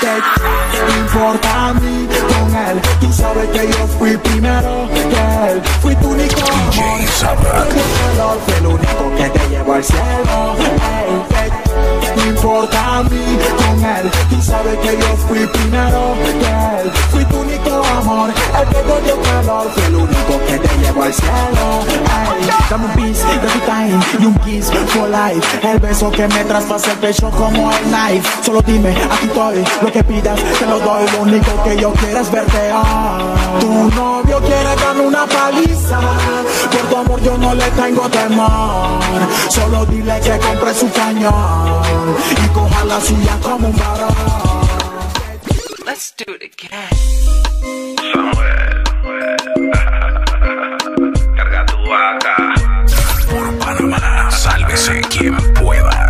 ¿Qué 0.00 0.98
importa 0.98 1.68
a 1.68 1.74
mí 1.74 2.08
con 2.28 2.54
él? 2.54 2.80
Tú 3.00 3.12
sabes 3.12 3.48
que 3.50 3.66
yo 3.66 3.86
fui 3.98 4.16
primero 4.16 4.88
Fui 8.44 8.54
el 8.54 8.66
único 8.66 9.16
que 9.16 9.30
te 9.30 9.48
llevó 9.48 9.74
al 9.74 9.84
cielo. 9.84 10.56
Ey, 11.42 11.50
¿qué 12.00 12.16
no 12.16 12.26
importa 12.26 13.02
con 13.08 13.29
sabes 14.50 14.78
que 14.78 14.98
yo 14.98 15.16
fui 15.28 15.46
primero 15.46 16.14
él. 16.80 16.92
Fui 17.10 17.24
tu 17.24 17.36
único 17.38 17.82
amor. 17.98 18.30
El 18.60 18.68
que 18.68 18.80
te 18.88 19.00
dio 19.02 19.22
calor. 19.22 19.70
Fue 19.74 19.86
el 19.86 19.96
único 19.96 20.32
que 20.46 20.58
te 20.58 20.78
llevó 20.78 21.02
al 21.04 21.14
cielo. 21.14 21.66
Ey, 21.88 22.50
dame 22.68 22.84
un 22.86 22.92
piece 22.92 23.26
de 23.26 23.48
tu 23.48 23.60
time 23.60 24.00
y 24.18 24.24
un 24.26 24.34
kiss 24.40 24.70
for 24.88 25.08
life. 25.08 25.46
El 25.62 25.78
beso 25.78 26.10
que 26.10 26.26
me 26.28 26.44
traspasa 26.44 26.92
el 26.92 26.98
pecho 26.98 27.30
como 27.30 27.70
el 27.70 27.84
knife. 27.84 28.28
Solo 28.42 28.60
dime, 28.62 28.90
aquí 28.90 29.26
estoy. 29.26 29.64
Lo 29.82 29.92
que 29.92 30.04
pidas 30.04 30.40
te 30.58 30.66
lo 30.66 30.78
doy. 30.80 31.04
Lo 31.12 31.22
único 31.22 31.62
que 31.64 31.76
yo 31.76 31.92
quiero 31.92 32.20
es 32.20 32.30
verte. 32.30 32.70
Ah. 32.72 33.18
Tu 33.60 33.90
novio 33.96 34.40
quiere 34.40 34.76
darme 34.76 35.02
una 35.06 35.26
paliza. 35.26 36.00
Por 36.70 36.88
tu 36.88 36.96
amor 36.96 37.20
yo 37.22 37.38
no 37.38 37.54
le 37.54 37.70
tengo 37.70 38.08
temor. 38.08 39.00
Solo 39.48 39.86
dile 39.86 40.20
que 40.20 40.38
compre 40.38 40.74
su 40.74 40.90
cañón 40.90 41.82
y 42.30 42.48
coja 42.48 42.84
la 42.84 43.00
suya 43.00 43.38
como 43.42 43.68
un 43.68 43.76
varón. 43.76 44.39
Let's 45.84 46.12
do 46.12 46.24
it 46.34 46.42
again. 46.42 46.70
Carga 51.36 51.66
tu 51.66 51.76
vaca. 51.88 52.36
Por 53.30 53.58
Panamá, 53.58 54.30
sálvese 54.30 55.00
quien 55.10 55.36
pueda. 55.54 56.06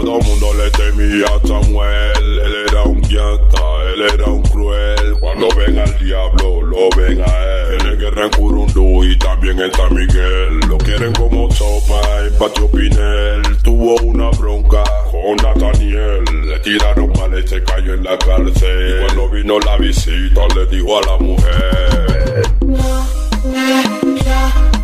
Todo 0.00 0.18
mundo 0.20 0.54
le 0.54 0.70
temía 0.70 1.26
a 1.26 1.46
Samuel, 1.46 2.40
él 2.42 2.54
era 2.68 2.82
un 2.84 3.02
pianta, 3.02 3.60
él 3.92 4.02
era 4.14 4.24
un 4.24 4.42
cruel. 4.42 5.14
Cuando 5.20 5.48
ven 5.54 5.78
al 5.78 5.98
diablo, 5.98 6.62
lo 6.62 6.88
ven 6.96 7.20
a 7.20 7.26
él. 7.26 7.78
Tiene 7.78 7.96
guerra 7.96 8.24
en 8.24 8.30
Curundú 8.30 9.04
y 9.04 9.18
también 9.18 9.60
en 9.60 9.70
San 9.74 9.94
Miguel. 9.94 10.60
Lo 10.68 10.78
quieren 10.78 11.12
como 11.12 11.50
sopa 11.50 12.00
en 12.26 12.38
Patio 12.38 12.70
Pinel. 12.70 13.42
Tuvo 13.62 13.96
una 13.96 14.30
bronca 14.30 14.82
con 15.10 15.36
Nathaniel. 15.36 16.24
Le 16.46 16.58
tiraron 16.60 17.12
mal 17.18 17.38
y 17.38 17.46
se 17.46 17.62
cayó 17.62 17.92
en 17.92 18.02
la 18.02 18.16
cárcel. 18.16 19.02
Y 19.02 19.04
cuando 19.04 19.28
vino 19.28 19.58
la 19.60 19.76
visita, 19.76 20.40
le 20.56 20.66
dijo 20.66 20.98
a 20.98 21.02
la 21.02 21.18
mujer. 21.18 22.42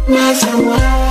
Me 0.08 0.34
Samuel, 0.34 1.05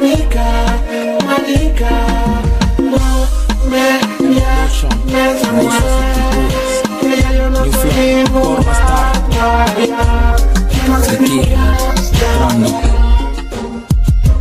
marica, 0.00 0.46
marica. 1.24 1.90
No 2.78 3.26
me 3.68 4.00
llames 4.30 5.40
Samuel, 5.40 5.68
que 7.00 7.20
ya 7.20 7.32
yo 7.32 7.50
no 7.50 7.64
soy 7.64 8.24
igual. 8.26 8.58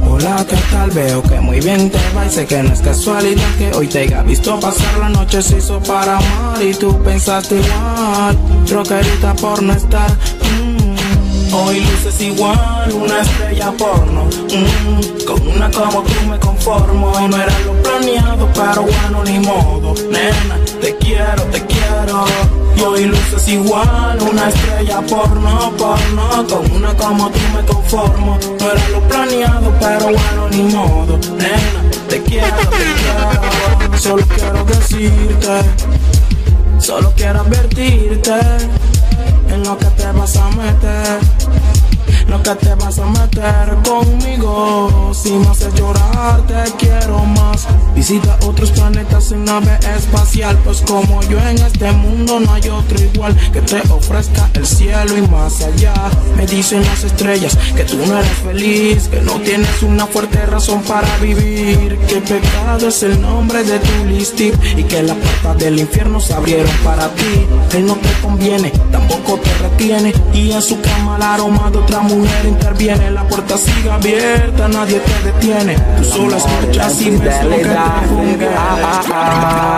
Hola, 0.10 0.46
¿qué 0.50 0.56
tal? 0.72 0.92
Veo 0.92 1.22
que 1.24 1.40
muy 1.40 1.60
bien 1.60 1.90
te 1.90 2.00
va 2.16 2.26
y 2.26 2.30
sé 2.30 2.46
que 2.46 2.64
no 2.64 2.74
es 2.74 2.82
casualidad 2.82 3.56
que 3.58 3.72
hoy 3.74 3.88
te 3.88 4.00
haya 4.00 4.24
visto 4.24 4.60
pasar 4.60 4.98
la 5.00 5.10
noche 5.10 5.42
se 5.42 5.58
hizo 5.58 5.80
para 5.82 6.18
amar 6.18 6.62
y 6.62 6.74
tú 6.74 6.98
pensaste 7.04 7.60
igual, 7.60 8.38
rockerita 8.70 9.34
por 9.36 9.62
no 9.62 9.74
estar. 9.74 10.10
Hoy 11.54 11.80
luces 11.80 12.20
igual, 12.22 12.92
una 12.94 13.22
estrella 13.22 13.72
porno. 13.72 14.26
mm. 14.26 15.26
Con 15.26 15.48
una 15.48 15.72
como 15.72 16.04
tú 16.04 16.14
me 16.30 16.38
conformo 16.40 17.12
y 17.22 17.28
no 17.28 17.38
era 17.38 17.60
lo 17.60 17.74
planeado, 17.82 18.50
pero 18.54 18.84
bueno, 18.84 19.24
ni 19.24 19.40
modo. 19.40 19.94
Nena, 20.10 20.58
te 20.82 20.96
quiero, 20.98 21.44
te 21.44 21.66
quiero. 21.66 22.26
Y 22.76 22.82
hoy 22.82 23.06
luces 23.06 23.48
igual, 23.48 24.20
una 24.30 24.50
estrella 24.50 25.02
porno, 25.02 25.72
porno. 25.78 26.48
Con 26.48 26.72
una 26.72 26.94
como 26.96 27.30
tú 27.30 27.40
me 27.56 27.66
conformo. 27.66 28.38
No 28.60 28.72
era 28.72 28.90
lo 28.90 29.02
planeado, 29.08 29.74
pero 29.80 30.06
bueno, 30.06 30.50
ni 30.52 30.64
modo. 30.74 31.18
Nena, 31.38 31.92
te 32.10 32.22
quiero, 32.24 32.58
te 32.58 32.78
quiero. 32.78 33.98
Solo 33.98 34.24
quiero 34.36 34.64
decirte, 34.66 35.62
solo 36.80 37.12
quiero 37.16 37.42
advertirte 37.42 38.34
en 39.58 39.64
lo 39.64 39.78
que 39.78 39.86
te 39.86 40.12
vas 40.12 40.38
a 40.38 40.50
meter. 40.50 41.20
Lo 42.28 42.42
que 42.44 42.56
te 42.56 42.76
vas 42.76 43.00
a 43.00 43.06
meter 43.06 43.78
conmigo 43.88 45.12
Si 45.14 45.32
me 45.32 45.48
haces 45.48 45.74
llorar 45.76 46.46
te 46.46 46.64
quiero 46.78 47.20
más 47.20 47.66
Visita 47.98 48.38
otros 48.46 48.70
planetas 48.74 49.32
en 49.32 49.44
nave 49.44 49.76
espacial. 49.98 50.56
Pues 50.64 50.82
como 50.82 51.20
yo 51.24 51.40
en 51.40 51.58
este 51.58 51.92
mundo 51.94 52.40
no 52.40 52.54
hay 52.54 52.70
otro 52.70 53.04
igual 53.04 53.36
Que 53.52 53.60
te 53.62 53.82
ofrezca 53.92 54.52
el 54.54 54.68
cielo 54.68 55.18
y 55.18 55.22
más 55.24 55.64
allá. 55.64 55.96
Me 56.36 56.46
dicen 56.46 56.84
las 56.84 57.04
estrellas 57.04 57.58
que 57.76 57.84
tú 57.86 57.98
no 58.06 58.20
eres 58.20 58.38
feliz 58.46 59.08
Que 59.08 59.20
no 59.22 59.42
tienes 59.42 59.82
una 59.82 60.06
fuerte 60.06 60.46
razón 60.46 60.84
para 60.84 61.18
vivir. 61.18 61.98
Que 62.08 62.22
pecado 62.22 62.88
es 62.88 63.02
el 63.02 63.20
nombre 63.20 63.64
de 63.64 63.80
tu 63.80 64.06
listing 64.06 64.54
Y 64.78 64.84
que 64.84 65.02
las 65.02 65.18
puertas 65.18 65.58
del 65.58 65.80
infierno 65.80 66.20
se 66.20 66.36
abrieron 66.36 66.72
para 66.84 67.10
ti. 67.16 67.48
Él 67.76 67.88
no 67.88 67.96
te 67.96 68.10
conviene, 68.22 68.72
tampoco 68.92 69.40
te 69.40 69.54
retiene. 69.58 70.14
Y 70.34 70.52
en 70.52 70.62
su 70.62 70.80
cama 70.82 71.16
el 71.16 71.24
aroma 71.24 71.72
de 71.72 71.80
otra 71.80 72.02
mujer 72.02 72.46
interviene. 72.46 73.10
La 73.10 73.28
puerta 73.28 73.58
sigue 73.58 73.90
abierta, 73.90 74.68
nadie 74.68 75.00
te 75.00 75.32
detiene. 75.32 75.76
Tú 75.98 76.04
solo 76.04 76.38
escuchas 76.38 77.02
y 77.02 77.10
ves 77.10 77.44
lo 77.44 77.58
que 77.58 77.87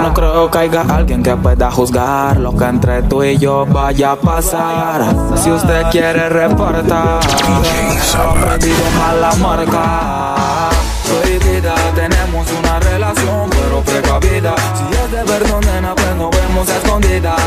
No 0.01 0.13
creo 0.13 0.49
que 0.49 0.57
haya 0.57 0.81
alguien 0.81 1.21
que 1.21 1.35
pueda 1.35 1.69
juzgar 1.71 2.37
lo 2.37 2.55
que 2.55 2.65
entre 2.65 3.03
tú 3.03 3.23
y 3.23 3.37
yo 3.37 3.65
vaya 3.65 4.13
a 4.13 4.15
pasar. 4.15 5.15
Si 5.35 5.51
usted 5.51 5.83
quiere 5.91 6.29
reportar, 6.29 7.19
perdido 8.41 8.83
mal 8.97 9.21
la 9.21 9.35
marca. 9.35 10.69
Prohibida, 11.07 11.75
tenemos 11.95 12.47
una 12.59 12.79
relación, 12.79 13.49
pero 13.49 13.81
precavida. 13.81 14.55
Si 14.75 14.95
es 14.95 15.11
de 15.11 15.23
verdad, 15.23 15.61
nena, 15.61 15.95
pues 15.95 16.15
nos 16.15 16.38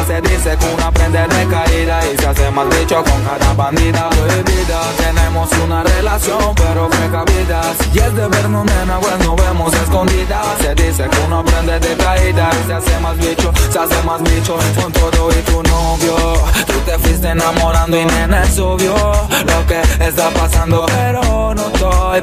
Se 0.06 0.20
dice 0.20 0.56
que 0.58 0.66
uno 0.74 0.86
aprende 0.86 1.18
de 1.20 1.46
caída 1.46 2.00
y 2.12 2.16
se 2.18 2.26
hace 2.26 2.50
mal 2.50 2.68
dicho 2.70 3.02
con 3.02 3.22
cada 3.22 3.54
bandida. 3.54 4.10
Prohibida, 4.10 4.80
tenemos 4.98 5.50
una 5.64 5.82
relación, 5.82 6.54
pero 6.54 6.88
precavida. 6.88 7.62
Si 7.78 7.98
es 7.98 8.14
de 8.14 8.28
verdad, 8.28 8.64
nena, 8.64 8.98
pues 9.00 9.18
nos 9.26 9.36
vemos 9.36 9.72
escondidas. 9.72 10.46
Se 10.60 10.74
dice 10.74 11.08
que 11.08 11.18
uno 11.26 11.38
aprende 11.38 11.78
de 11.80 11.96
caída 11.96 12.50
y 12.52 12.66
se 12.66 12.74
hace 12.74 13.00
más 13.00 13.16
bicho, 13.16 13.52
se 13.70 13.78
hace 13.78 14.02
más 14.02 14.22
bicho 14.22 14.56
con 14.80 14.92
todo 14.92 15.30
y 15.30 15.42
tu 15.42 15.62
novio. 15.62 16.16
Tú 16.66 16.78
te 16.84 16.98
fuiste 16.98 17.28
enamorando 17.28 17.96
y 17.96 18.04
nena 18.04 18.42
es 18.42 18.58
obvio 18.58 18.94
lo 18.94 19.66
que 19.66 19.80
está 20.04 20.30
pasando, 20.30 20.84
pero 20.86 21.54
no 21.54 21.66
estoy 21.66 22.22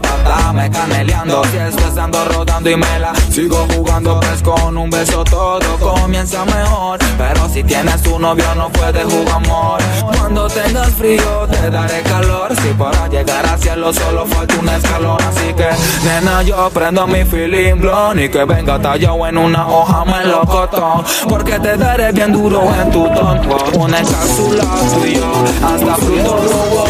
me 0.54 0.70
caneleando. 0.70 1.44
Si 1.46 1.58
estás 1.58 1.98
ando 1.98 2.24
rodando 2.26 2.70
y 2.70 2.76
me 2.76 3.00
la 3.00 3.14
sigo 3.32 3.66
jugando, 3.74 4.20
pues 4.20 4.42
con 4.42 4.78
un 4.78 4.90
beso 4.90 5.24
todo 5.24 5.78
comienza 5.80 6.44
mejor. 6.46 6.69
Pero 7.18 7.50
si 7.50 7.64
tienes 7.64 8.02
tu 8.02 8.18
novio, 8.18 8.46
no 8.56 8.70
puedes 8.70 9.04
jugar 9.04 9.36
amor. 9.36 9.80
Cuando 10.18 10.48
tengas 10.48 10.90
frío, 10.92 11.48
te 11.50 11.70
daré 11.70 12.02
calor. 12.04 12.56
Si 12.62 12.70
para 12.74 13.08
llegar 13.08 13.46
al 13.46 13.60
cielo 13.60 13.94
solo 13.94 14.26
falta 14.26 14.56
un 14.60 14.70
escalón. 14.70 15.18
Así 15.22 15.54
que, 15.54 15.68
nena, 16.06 16.42
yo 16.44 16.70
prendo 16.70 17.06
mi 17.08 17.26
feeling 17.26 17.76
blonde 17.80 18.26
y 18.26 18.30
que 18.30 18.46
venga 18.46 18.80
tallado 18.80 19.28
en 19.28 19.38
una 19.38 19.68
hoja 19.68 20.06
melocotón. 20.06 21.04
Porque 21.28 21.60
te 21.60 21.78
daré 21.78 22.12
bien 22.12 22.32
duro 22.32 22.64
en 22.82 22.92
tu 22.92 23.04
tonto. 23.10 23.58
Una 23.78 23.98
cápsula 23.98 24.64
tú 24.94 25.06
y 25.06 25.16
yo, 25.16 25.32
hasta 25.64 25.96
fruto 25.96 26.38
rojo. 26.38 26.86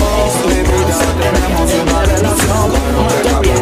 Tenemos 1.20 1.74
una 1.84 2.02
relación, 2.04 2.72
pero 2.72 3.60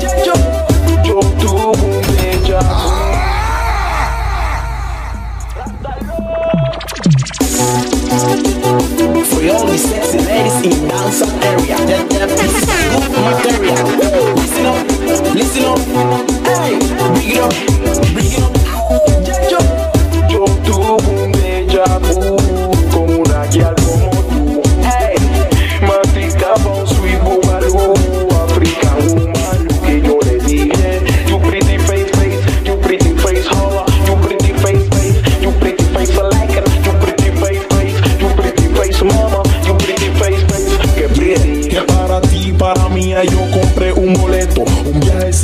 Yo 0.00 0.03
For 9.44 9.50
all 9.50 9.66
the 9.66 9.76
sexy 9.76 10.20
ladies 10.20 10.56
in 10.64 10.88
dancer 10.88 11.26
area, 11.44 11.76
that, 11.76 12.08
is 12.40 12.64
good 12.96 13.12
material. 13.28 13.76
Listen 14.36 14.64
up, 14.64 15.34
listen 15.34 15.64
up, 15.64 15.78
hey, 16.46 16.78
it 16.80 17.20
it 17.20 17.98
up. 17.98 18.03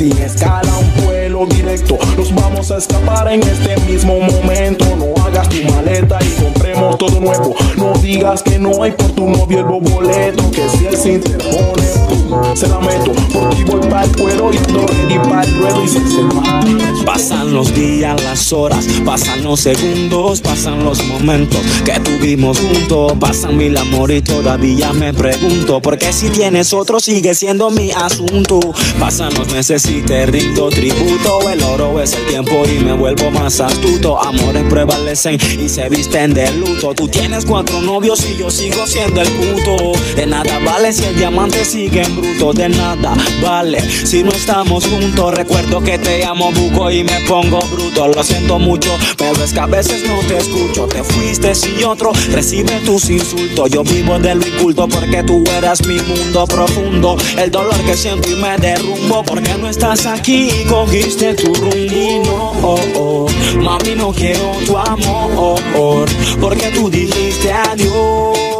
Sin 0.01 0.17
escala, 0.17 0.71
un 0.79 1.05
vuelo 1.05 1.45
directo. 1.45 1.97
Nos 2.17 2.33
vamos 2.33 2.71
a 2.71 2.77
escapar 2.77 3.31
en 3.31 3.43
este 3.43 3.79
mismo 3.81 4.19
momento. 4.19 4.83
No 4.95 5.13
hagas 5.23 5.47
tu 5.49 5.61
maleta 5.71 6.17
y 6.21 6.43
compremos 6.43 6.97
todo 6.97 7.19
nuevo. 7.19 7.55
No 7.77 7.93
digas 8.01 8.41
que 8.41 8.57
no 8.57 8.81
hay 8.81 8.91
por 8.93 9.11
tu 9.11 9.29
novio 9.29 9.59
el 9.59 9.65
boleto. 9.65 10.49
Que 10.49 10.67
si 10.69 10.87
él 10.87 10.97
se 10.97 11.13
interpone, 11.13 12.55
se 12.55 12.67
la 12.67 12.79
meto. 12.79 13.11
Por 13.31 13.49
ti 13.51 13.63
voy 13.63 13.81
para 13.81 14.05
el 14.05 14.17
cuero 14.17 14.51
y 14.51 14.57
ando 14.57 14.87
ready 14.87 15.19
para 15.19 15.43
el 15.43 15.59
ruedo 15.59 15.83
y 15.83 15.87
se 15.87 15.99
va. 15.99 17.05
Pasan 17.05 17.40
los 17.61 17.75
días, 17.75 18.19
las 18.23 18.51
horas, 18.53 18.87
pasan 19.05 19.43
los 19.43 19.59
segundos, 19.59 20.41
pasan 20.41 20.83
los 20.83 21.03
momentos 21.05 21.59
que 21.85 21.99
tuvimos 21.99 22.57
juntos, 22.59 23.13
pasan 23.19 23.55
mil 23.55 23.77
amor 23.77 24.09
y 24.09 24.19
todavía 24.19 24.91
me 24.93 25.13
pregunto 25.13 25.79
por 25.79 25.99
qué 25.99 26.11
si 26.11 26.29
tienes 26.29 26.73
otro 26.73 26.99
sigue 26.99 27.35
siendo 27.35 27.69
mi 27.69 27.91
asunto. 27.91 28.59
Pasan 28.99 29.31
los 29.35 29.51
meses 29.53 29.85
y 29.85 30.01
te 30.01 30.25
rindo 30.25 30.69
tributo, 30.69 31.51
el 31.51 31.61
oro 31.61 32.01
es 32.01 32.13
el 32.13 32.25
tiempo 32.25 32.63
y 32.65 32.83
me 32.83 32.93
vuelvo 32.93 33.29
más 33.29 33.59
astuto. 33.59 34.19
Amores 34.19 34.63
prevalecen 34.67 35.37
y 35.59 35.69
se 35.69 35.87
visten 35.87 36.33
de 36.33 36.51
luto. 36.53 36.95
Tú 36.95 37.07
tienes 37.09 37.45
cuatro 37.45 37.79
novios 37.79 38.25
y 38.27 38.37
yo 38.37 38.49
sigo 38.49 38.87
siendo 38.87 39.21
el 39.21 39.29
puto. 39.29 39.91
De 40.15 40.25
nada 40.25 40.57
vale 40.65 40.91
si 40.91 41.03
el 41.03 41.15
diamante 41.15 41.63
sigue 41.63 42.01
en 42.01 42.15
bruto, 42.15 42.53
de 42.53 42.69
nada 42.69 43.13
vale 43.43 43.79
si 43.81 44.23
no 44.23 44.31
estamos 44.31 44.87
juntos. 44.87 45.35
Recuerdo 45.35 45.79
que 45.81 45.99
te 45.99 46.25
amo 46.25 46.51
buco 46.51 46.89
y 46.89 47.03
me 47.03 47.19
pongo 47.27 47.50
bruto. 47.59 48.07
Lo 48.07 48.23
siento 48.23 48.59
mucho, 48.59 48.97
pero 49.17 49.43
es 49.43 49.53
que 49.53 49.59
a 49.59 49.65
veces 49.65 50.03
no 50.07 50.19
te 50.27 50.37
escucho. 50.37 50.87
Te 50.87 51.03
fuiste 51.03 51.51
y 51.79 51.83
otro 51.83 52.11
recibe 52.31 52.71
tus 52.85 53.09
insultos. 53.09 53.69
Yo 53.69 53.83
vivo 53.83 54.17
de 54.19 54.35
lo 54.35 54.47
inculto 54.47 54.87
porque 54.87 55.23
tú 55.23 55.43
eras 55.57 55.85
mi 55.85 55.99
mundo 55.99 56.45
profundo. 56.45 57.17
El 57.37 57.51
dolor 57.51 57.75
que 57.85 57.97
siento 57.97 58.29
y 58.29 58.35
me 58.35 58.57
derrumbo 58.57 59.23
porque 59.23 59.53
no 59.55 59.67
estás 59.69 60.05
aquí 60.05 60.49
y 60.49 60.65
cogiste 60.65 61.33
tu 61.33 61.53
rumbo. 61.53 62.53
Oh, 62.61 62.79
oh, 62.95 63.27
mami, 63.59 63.95
no 63.95 64.11
quiero 64.11 64.51
tu 64.65 64.77
amor 64.77 66.09
porque 66.39 66.71
tú 66.71 66.89
dijiste 66.89 67.51
adiós. 67.51 68.50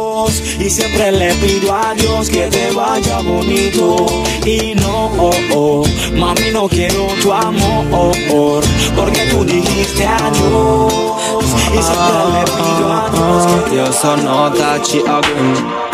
Y 0.58 0.70
siempre 0.70 1.12
le 1.12 1.32
pido 1.34 1.74
a 1.74 1.94
Dios 1.94 2.28
que 2.28 2.48
te 2.48 2.70
vaya 2.72 3.20
bonito. 3.20 4.06
Y 4.44 4.74
no, 4.74 5.06
oh, 5.18 5.30
oh, 5.54 5.84
mami, 6.14 6.50
no 6.52 6.68
quiero 6.68 7.06
tu 7.22 7.32
amor. 7.32 8.64
Porque 8.96 9.20
tú 9.30 9.44
dijiste 9.44 10.06
adiós. 10.06 10.92
Y 11.72 11.82
siempre 11.82 12.22
le 12.34 12.44
pido 12.44 12.92
a 12.92 13.66
Dios 13.70 13.90
que 13.90 13.92
sono 13.92 14.52
Tachi 14.52 15.00
Agum. 15.00 15.91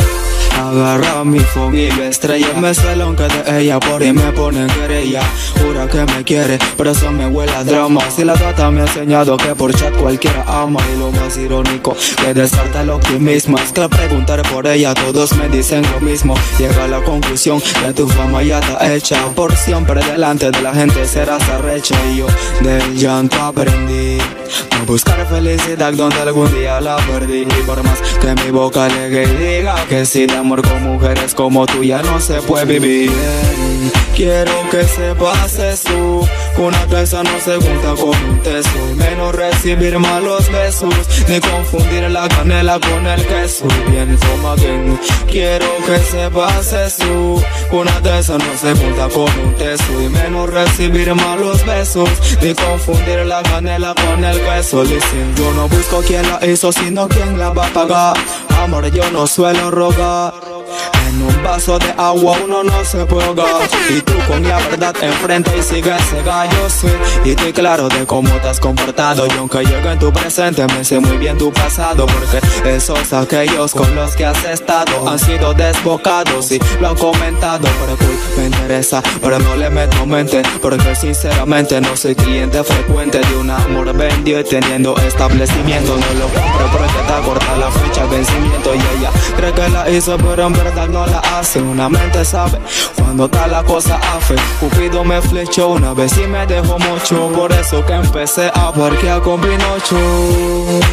Agarra 0.69 1.25
mi 1.25 1.41
phone 1.41 1.79
y 1.79 1.91
la 1.91 2.09
estrella. 2.09 2.49
Me 2.61 2.75
suelo 2.75 3.17
que 3.17 3.23
de 3.23 3.61
ella 3.61 3.81
por 3.81 4.03
y 4.03 4.13
me 4.13 4.31
pone 4.33 4.61
en 4.61 4.67
querella. 4.67 5.23
Jura 5.63 5.87
que 5.87 6.05
me 6.13 6.23
quiere, 6.25 6.59
pero 6.77 6.91
eso 6.91 7.11
me 7.11 7.27
huele 7.27 7.53
a 7.53 7.65
drama. 7.65 8.03
Si 8.15 8.23
la 8.23 8.35
gata 8.35 8.71
me 8.71 8.83
ha 8.83 8.85
enseñado 8.85 9.39
que 9.39 9.55
por 9.55 9.75
chat 9.75 9.95
cualquiera 9.97 10.45
ama. 10.47 10.81
Y 10.95 10.99
lo 10.99 11.11
más 11.11 11.39
irónico, 11.39 11.97
que 12.23 12.35
descarta 12.35 12.83
el 12.83 12.91
optimismo. 12.91 13.57
Es 13.57 13.73
que 13.73 13.89
preguntar 13.89 14.43
por 14.43 14.67
ella 14.67 14.93
todos 14.93 15.35
me 15.37 15.49
dicen 15.49 15.83
lo 15.91 16.01
mismo. 16.01 16.35
Llega 16.59 16.85
a 16.85 16.89
la 16.89 17.01
conclusión 17.01 17.63
que 17.63 17.95
tu 17.95 18.07
fama 18.07 18.43
ya 18.43 18.59
está 18.59 18.95
hecha. 18.95 19.25
Por 19.35 19.57
siempre 19.57 20.05
delante 20.05 20.51
de 20.51 20.61
la 20.61 20.75
gente 20.75 21.07
serás 21.07 21.49
arrecha. 21.49 21.95
Y 22.13 22.19
yo 22.19 22.27
del 22.61 22.95
llanto 22.95 23.43
aprendí 23.43 24.19
a 24.71 24.85
buscar 24.87 25.27
felicidad 25.29 25.95
donde 25.95 26.21
algún 26.21 26.53
día 26.53 26.79
la 26.83 26.97
perdí. 26.99 27.43
Y 27.43 27.63
por 27.65 27.83
más 27.83 27.99
que 28.21 28.35
mi 28.45 28.51
boca 28.51 28.87
y 28.89 29.27
diga 29.37 29.77
que 29.89 30.05
si 30.05 30.27
de 30.27 30.37
amor 30.37 30.58
con 30.63 30.83
mujeres 30.83 31.35
como 31.35 31.67
tú 31.67 31.83
ya 31.83 32.03
no 32.03 32.21
se 32.21 32.41
puede 32.43 32.79
vivir 32.79 33.11
Quiero 34.19 34.51
que 34.69 34.83
sepas 34.83 35.61
eso 35.61 36.29
Una 36.57 36.85
taza 36.89 37.23
no 37.23 37.39
se 37.39 37.55
junta 37.55 37.95
con 37.95 38.25
un 38.29 38.43
teso 38.43 38.69
menos 38.97 39.33
recibir 39.33 39.97
malos 40.01 40.51
besos 40.51 40.93
Ni 41.29 41.39
confundir 41.39 42.11
la 42.11 42.29
canela 42.29 42.81
con 42.81 43.07
el 43.07 43.25
queso 43.25 43.67
bien, 43.89 44.19
toma 44.19 44.57
bien 44.57 44.99
Quiero 45.31 45.67
que 45.87 45.99
sepas 45.99 46.73
eso 46.73 47.41
Una 47.71 47.93
taza 48.03 48.39
no 48.39 48.59
se 48.61 48.75
junta 48.75 49.09
con 49.09 49.31
un 49.39 49.55
teso 49.55 50.03
Y 50.03 50.09
menos 50.09 50.51
recibir 50.51 51.15
malos 51.15 51.65
besos 51.65 52.11
Ni 52.43 52.57
confundir 52.57 53.25
la 53.25 53.41
canela 53.45 53.95
con 53.95 54.25
el 54.25 54.41
queso 54.41 54.83
Listen, 54.83 55.33
yo 55.37 55.53
no 55.53 55.69
busco 55.69 56.03
quién 56.05 56.29
la 56.29 56.45
hizo 56.45 56.73
Sino 56.73 57.07
quién 57.07 57.39
la 57.39 57.51
va 57.51 57.69
a 57.69 57.73
pagar 57.73 58.17
Amor, 58.65 58.91
yo 58.91 59.09
no 59.13 59.29
suelo 59.29 59.71
rogar 59.71 60.35
en 61.09 61.23
un 61.23 61.43
vaso 61.43 61.79
de 61.79 61.91
agua 61.97 62.37
uno 62.45 62.63
no 62.63 62.85
se 62.85 63.05
puede 63.07 63.25
ahogar 63.25 63.47
tú 64.09 64.33
con 64.33 64.43
la 64.43 64.57
verdad 64.69 64.95
enfrente 65.03 65.51
y 65.59 65.63
sigue 65.63 65.95
gallo 66.25 66.69
sí 66.69 66.89
Y 67.25 67.31
estoy 67.31 67.53
claro 67.53 67.89
de 67.89 68.07
cómo 68.07 68.31
te 68.41 68.49
has 68.49 68.61
comportado. 68.61 69.27
Y 69.27 69.31
aunque 69.39 69.65
llegue 69.65 69.93
en 69.93 69.99
tu 69.99 70.13
presente 70.13 70.67
me 70.75 70.85
sé 70.85 71.01
muy 71.01 71.17
bien 71.19 71.39
tu 71.39 71.53
pasado 71.53 72.07
Porque 72.07 72.77
esos 72.77 73.13
aquellos 73.13 73.73
con 73.73 73.95
los 73.95 74.15
que 74.17 74.25
has 74.25 74.45
estado 74.45 75.09
Han 75.09 75.19
sido 75.19 75.55
desbocados 75.55 76.53
y 76.53 76.59
lo 76.81 76.89
han 76.89 76.97
comentado. 76.97 77.69
Pero 77.81 77.97
cool, 77.97 78.19
me 78.37 78.47
interesa, 78.47 79.03
pero 79.21 79.39
no 79.39 79.57
le 79.57 79.71
meto 79.71 80.07
mente 80.07 80.43
Porque 80.61 80.95
sinceramente 80.95 81.81
no 81.81 81.97
soy 81.97 82.15
cliente 82.15 82.63
frecuente 82.65 83.21
De 83.21 83.37
un 83.37 83.51
amor 83.51 83.93
vendido 83.95 84.41
y 84.41 84.45
teniendo 84.45 84.97
establecimiento. 84.99 85.97
No 85.97 86.19
lo 86.19 86.27
compro 86.29 86.67
porque 86.73 86.89
te 86.93 87.27
corta 87.27 87.57
la 87.57 87.71
fecha 87.71 88.07
de 88.07 88.17
vencimiento. 88.17 88.75
Y 88.75 88.79
ella 88.99 89.11
cree 89.37 89.53
que 89.53 89.69
la 89.69 89.89
hizo 89.91 90.17
pero 90.17 90.47
en 90.47 90.53
verdad 90.53 90.89
no 90.89 91.07
la 91.07 91.19
hace. 91.39 91.61
Una 91.61 91.89
mente 91.89 92.25
sabe 92.25 92.59
cuando 92.97 93.25
está 93.27 93.47
la 93.47 93.63
cosa 93.63 93.98
Cupido 94.61 95.05
me 95.05 95.23
flechó 95.23 95.69
una 95.69 95.95
vez 95.95 96.19
y 96.19 96.27
me 96.27 96.45
dejó 96.47 96.79
mucho 96.79 97.31
Por 97.33 97.53
eso 97.53 97.85
que 97.87 97.95
empecé 97.95 98.51
a 98.53 98.73
parquear 98.73 99.23
con 99.23 99.41
Pinocho. 99.41 99.97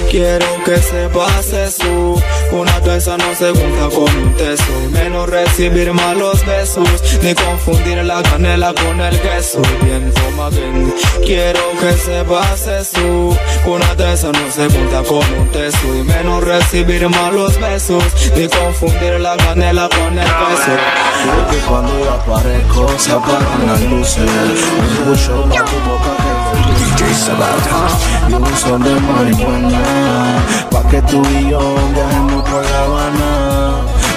Quiero 0.09 0.45
que 0.63 0.77
sepas 0.77 1.51
eso. 1.51 2.15
Una 2.51 2.79
taza 2.81 3.17
no 3.17 3.35
se 3.35 3.49
junta 3.49 3.93
con 3.93 4.15
un 4.15 4.33
teso. 4.35 4.63
Y 4.85 4.93
menos 4.93 5.27
recibir 5.29 5.91
malos 5.93 6.45
besos 6.45 6.87
Ni 7.21 7.33
confundir 7.33 8.03
la 8.03 8.21
canela 8.23 8.73
con 8.73 9.01
el 9.01 9.19
queso. 9.19 9.61
Bien, 9.81 10.13
toma 10.13 10.49
bien 10.49 10.93
Quiero 11.25 11.59
que 11.81 11.93
sepas 11.93 12.67
eso. 12.67 13.37
Una 13.65 13.95
taza 13.97 14.31
no 14.31 14.51
se 14.51 14.69
junta 14.69 15.03
con 15.03 15.33
un 15.33 15.49
teso. 15.49 15.95
Y 15.99 16.03
menos 16.03 16.43
recibir 16.43 17.09
malos 17.09 17.59
besos 17.59 18.03
Ni 18.37 18.47
confundir 18.47 19.19
la 19.19 19.35
canela 19.37 19.89
con 19.89 20.17
el 20.17 20.25
queso. 20.25 20.71
Porque 21.35 21.57
cuando 21.67 21.99
yo 21.99 22.13
aparezco 22.13 22.94
las 22.95 23.81
luces 23.91 24.31
Escucho 24.89 25.43
pa' 25.49 25.65
tu 25.65 25.77
boca 25.85 26.13
que 26.63 27.03
DJ 27.03 27.13
Sabata 27.13 27.79
Y 28.29 28.33
un 28.33 28.55
son 28.55 28.81
de 28.83 28.95
marihuana 29.01 29.81
Pa' 30.71 30.83
que 30.89 31.01
tú 31.01 31.21
y 31.37 31.49
yo 31.49 31.75
viajemos 31.93 32.49
por 32.49 32.63
La 32.63 32.83
Habana 32.83 33.24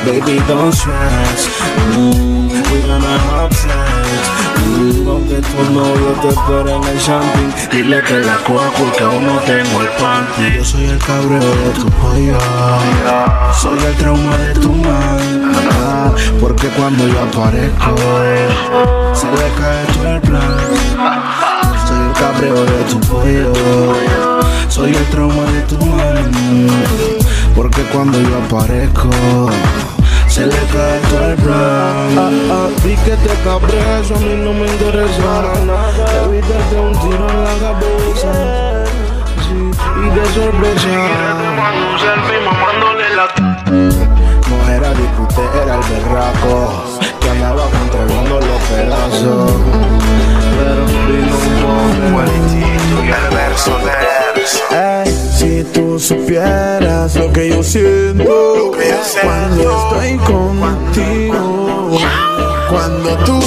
Baby, 0.09 0.41
don't 0.49 0.73
stress. 0.73 1.49
Mm, 1.93 2.49
We 2.49 2.81
gonna 2.89 3.49
sex. 3.53 4.29
Mm, 4.57 5.07
Aunque 5.07 5.37
tu 5.37 5.73
novio 5.75 6.11
te 6.23 6.29
espera 6.29 6.77
en 6.77 6.85
el 6.85 6.99
champing 6.99 7.53
Dile 7.71 8.03
que 8.03 8.15
la 8.21 8.37
cojo 8.39 8.91
que 8.97 9.05
aún 9.05 9.27
no 9.27 9.39
tengo 9.41 9.83
el 9.83 9.89
panty. 10.01 10.57
Yo 10.57 10.65
soy 10.65 10.85
el 10.87 10.99
cabreo 10.99 11.41
de 11.41 11.71
tu 11.79 11.87
pollo. 12.01 12.39
Soy 13.61 13.79
el 13.85 13.95
trauma 13.97 14.37
de 14.39 14.55
tu 14.55 14.73
man 14.73 15.55
Porque 16.41 16.69
cuando 16.69 17.07
yo 17.07 17.21
aparezco 17.21 17.95
Se 19.15 19.27
le 19.27 19.49
cae 19.61 19.85
todo 19.93 20.15
el 20.15 20.21
plan. 20.23 20.57
Soy 21.87 22.01
el 22.07 22.13
cabreo 22.15 22.65
de 22.65 22.85
tu 22.85 23.01
pollo. 23.01 23.53
Soy 24.71 24.95
el 24.95 25.05
trauma 25.11 25.43
de 25.53 25.61
tu 25.63 25.77
man 25.85 26.31
Porque 27.55 27.83
cuando 27.93 28.19
yo 28.21 28.37
aparezco 28.47 29.09
se 30.39 30.47
le 30.47 30.63
cae 30.73 31.01
todo 31.11 31.31
el 31.31 31.37
plan 31.37 32.19
ah, 32.19 32.31
ah, 32.53 32.69
Vi 32.85 32.95
que 32.97 33.17
te 33.17 33.35
cabré, 33.43 33.79
eso 34.01 34.15
a 34.15 34.19
mí 34.19 34.35
no 34.37 34.53
me 34.53 34.67
interesa 34.67 35.43
Evítate 36.25 36.77
un 36.81 36.93
tiro 36.93 37.27
en 37.29 37.45
la 37.45 37.55
cabeza. 37.65 38.31
Sí, 39.45 39.61
Y 40.05 40.09
de 40.15 40.25
sorpresa. 40.27 40.89
No 44.49 44.57
era 44.73 44.91
disfrute, 44.95 45.43
era 45.63 45.75
el 45.75 45.83
berraco 45.91 47.08
Que 47.39 47.45
andaba 47.45 47.71
controlando 47.71 48.41
los 48.41 48.63
pedazos 48.63 49.53
Pero 50.59 50.87
vino 51.07 51.37
un 51.37 52.13
poco 52.13 52.27
y 53.05 53.11
el 53.11 53.27
verso 53.33 53.79
Ey, 54.71 55.09
si 55.37 55.65
tú 55.73 56.01
supieras 56.01 57.15
lo 57.15 57.33
que 57.33 57.51
yo 57.51 57.63
siento. 57.63 58.73
cuando 59.23 59.63
estoy 59.63 60.17
contigo, 60.19 61.99
cuando 62.71 63.17
tú, 63.25 63.41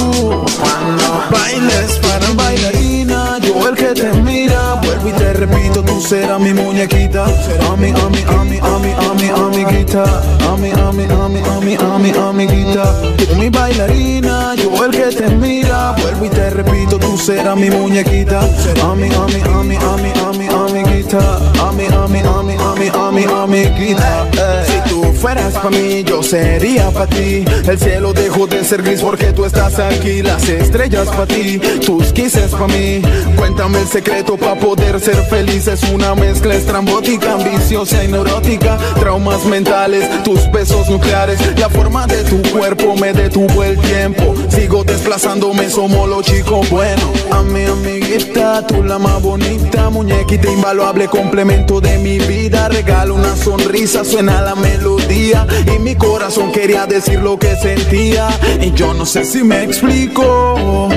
cuando 0.58 1.24
bailes 1.30 1.98
para 1.98 2.32
bailarina, 2.34 3.38
yo 3.40 3.68
el 3.68 3.74
que 3.74 3.94
te 3.94 4.12
mira, 4.22 4.74
vuelvo 4.82 5.08
y 5.08 5.12
te 5.12 5.31
repito, 5.46 5.82
tú 5.82 6.00
serás 6.00 6.40
mi 6.40 6.52
muñequita, 6.52 7.24
a 7.24 7.76
mi, 7.76 7.88
a 7.88 8.08
mi, 8.08 8.22
a 8.22 8.44
mi, 8.44 8.58
a 8.58 8.78
mi, 8.78 8.90
a 8.92 9.14
mi, 9.14 9.28
amiguita, 9.28 10.04
a 10.48 10.56
mi, 10.56 10.70
a 10.70 10.92
mi, 10.92 11.04
a 11.04 11.28
mi, 11.28 11.40
a 11.40 11.60
mi, 11.60 11.74
a 11.74 11.98
mi, 11.98 12.10
amiguita, 12.10 13.02
tú 13.16 13.36
mi 13.36 13.48
bailarina, 13.48 14.54
yo 14.54 14.84
el 14.84 14.90
que 14.92 15.16
te 15.16 15.28
mira, 15.30 15.96
vuelvo 16.00 16.26
y 16.26 16.28
te 16.28 16.50
repito, 16.50 16.98
tú 16.98 17.18
serás 17.18 17.56
mi 17.56 17.70
muñequita, 17.70 18.40
a 18.40 18.94
mi, 18.94 19.08
a 19.08 19.26
mi, 19.26 19.40
a 19.40 19.62
mi, 19.64 19.76
a 19.76 19.96
mi, 19.96 20.10
a 20.10 20.32
mi, 20.32 20.46
amiguita, 20.46 21.38
a 21.60 21.72
mi, 21.72 21.86
a 21.86 22.06
mi, 22.06 22.18
a 22.20 22.42
mi, 22.42 22.54
a 22.54 22.74
mi, 22.74 22.88
a 22.88 23.10
mi, 23.10 23.24
amiguita, 23.24 24.28
eh. 24.34 24.64
si 24.66 24.90
tú 24.90 25.02
fueras 25.14 25.54
para 25.54 25.70
mí, 25.70 26.04
yo 26.04 26.22
sería 26.22 26.90
para 26.90 27.06
ti, 27.06 27.44
el 27.66 27.78
cielo 27.78 28.12
dejó 28.12 28.46
de 28.46 28.64
ser 28.64 28.82
gris 28.82 29.00
porque 29.00 29.32
tú 29.32 29.44
estás 29.44 29.78
aquí, 29.80 30.22
las 30.22 30.48
estrellas 30.48 31.08
para 31.08 31.26
ti, 31.26 31.58
tus 31.84 32.12
kisses 32.12 32.52
para 32.52 32.68
mí, 32.68 33.02
cuéntame 33.36 33.80
el 33.80 33.88
secreto 33.88 34.36
para 34.36 34.54
poder 34.54 35.00
ser 35.00 35.31
feliz, 35.32 35.66
es 35.66 35.82
una 35.84 36.14
mezcla 36.14 36.54
estrambótica, 36.54 37.32
ambiciosa 37.32 38.04
y 38.04 38.08
neurótica, 38.08 38.76
traumas 39.00 39.46
mentales, 39.46 40.06
tus 40.24 40.50
besos 40.52 40.90
nucleares, 40.90 41.40
la 41.58 41.70
forma 41.70 42.06
de 42.06 42.22
tu 42.24 42.42
cuerpo 42.50 42.94
me 42.96 43.14
detuvo 43.14 43.64
el 43.64 43.78
tiempo, 43.78 44.34
sigo 44.50 44.84
desplazándome, 44.84 45.70
somos 45.70 46.06
los 46.06 46.26
chicos 46.26 46.68
buenos, 46.68 47.08
a 47.30 47.42
mi 47.44 47.64
amiguita, 47.64 48.66
tú 48.66 48.82
la 48.84 48.98
más 48.98 49.22
bonita, 49.22 49.88
muñequita 49.88 50.50
invaluable, 50.50 51.08
complemento 51.08 51.80
de 51.80 51.96
mi 51.96 52.18
vida, 52.18 52.68
regalo 52.68 53.14
una 53.14 53.34
sonrisa, 53.34 54.04
suena 54.04 54.42
la 54.42 54.54
melodía. 54.54 55.46
Y 55.74 55.78
mi 55.78 55.94
corazón 55.94 56.52
quería 56.52 56.86
decir 56.86 57.20
lo 57.20 57.38
que 57.38 57.56
sentía. 57.56 58.28
Y 58.60 58.72
yo 58.72 58.94
no 58.94 59.06
sé 59.06 59.24
si 59.24 59.42
me 59.42 59.62
explico. 59.62 60.88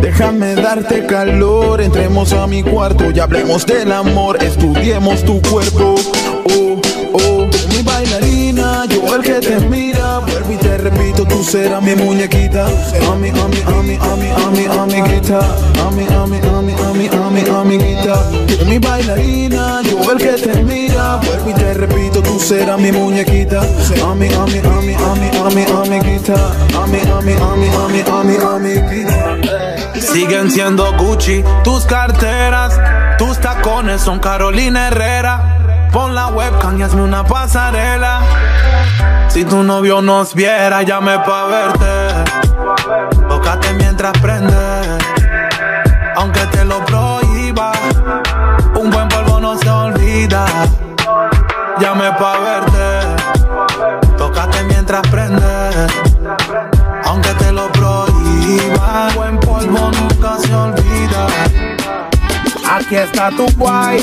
Déjame 0.00 0.54
darte 0.54 1.06
calor, 1.06 1.80
entremos 1.80 2.32
a 2.32 2.46
mi 2.46 2.62
cuarto 2.62 3.10
y 3.10 3.20
hablemos 3.20 3.66
del 3.84 3.92
amor, 3.92 4.42
estudiemos 4.42 5.22
tu 5.24 5.42
cuerpo. 5.42 5.94
Oh, 6.50 6.80
oh, 7.12 7.46
mi 7.68 7.82
bailarina, 7.82 8.86
yo 8.86 9.14
el 9.14 9.22
que 9.22 9.34
te 9.34 9.60
mira, 9.60 10.20
vuelvo 10.20 10.52
y 10.52 10.56
te 10.56 10.78
repito, 10.78 11.24
tú 11.26 11.44
serás 11.44 11.82
mi 11.82 11.94
muñequita. 11.94 12.66
A 12.66 13.14
mi, 13.16 13.28
a 13.28 13.32
mi, 13.32 13.60
a 13.60 13.82
mi, 13.82 13.94
a 13.96 14.16
mi, 14.16 14.28
a 14.30 14.50
mi, 14.50 14.64
amiguita. 14.64 15.38
A 15.86 15.90
mi, 15.90 16.04
a 16.04 16.26
mi, 16.26 16.38
a 16.38 16.62
mi, 16.62 16.72
a 16.72 16.92
mi, 16.92 17.08
a 17.08 17.30
mi, 17.30 17.40
amiguita. 17.50 18.30
Mi 18.66 18.78
bailarina, 18.78 19.82
yo 19.82 20.10
el 20.10 20.18
que 20.18 20.32
te 20.32 20.62
mira, 20.62 21.16
vuelvo 21.16 21.50
y 21.50 21.52
te 21.52 21.74
repito, 21.74 22.22
tú 22.22 22.40
serás 22.40 22.80
mi 22.80 22.90
muñequita. 22.90 23.60
A 23.60 24.14
mi, 24.14 24.28
a 24.28 24.46
mi, 24.46 24.58
a 24.58 24.80
mi, 24.80 24.94
a 24.94 25.14
mi, 25.14 25.28
a 25.36 25.50
mi, 25.50 25.62
amiguita. 25.62 26.52
A 26.82 26.86
mi, 26.86 27.00
a 27.00 27.20
mi, 27.20 27.32
a 27.32 27.56
mi, 27.56 27.68
a 27.68 27.88
mi, 27.88 28.00
a 28.00 28.24
mi, 28.24 28.36
amiguita. 28.36 29.36
Siguen 30.00 30.50
siendo 30.50 30.92
Gucci 30.96 31.42
tus 31.64 31.84
carteras, 31.84 32.78
tus 33.18 33.38
tacones 33.40 34.00
son 34.00 34.18
Carolina 34.18 34.88
Herrera. 34.88 35.88
Pon 35.92 36.14
la 36.14 36.28
webcam 36.28 36.78
y 36.78 36.82
hazme 36.82 37.02
una 37.02 37.24
pasarela. 37.24 38.20
Si 39.28 39.44
tu 39.44 39.62
novio 39.62 40.02
nos 40.02 40.34
viera, 40.34 40.82
llame 40.82 41.18
pa' 41.20 41.46
verte. 41.46 42.30
Tócate 43.28 43.72
mientras 43.74 44.12
prende, 44.18 44.98
aunque 46.16 46.40
te 46.46 46.64
lo 46.64 46.84
prohíba. 46.84 47.72
Un 48.74 48.90
buen 48.90 49.08
polvo 49.08 49.40
no 49.40 49.56
se 49.56 49.70
olvida. 49.70 50.46
Llame 51.78 52.10
pa' 52.12 52.38
verte. 52.38 52.73
Aquí 62.94 63.02
está 63.02 63.28
tu 63.30 63.44
guay. 63.56 63.98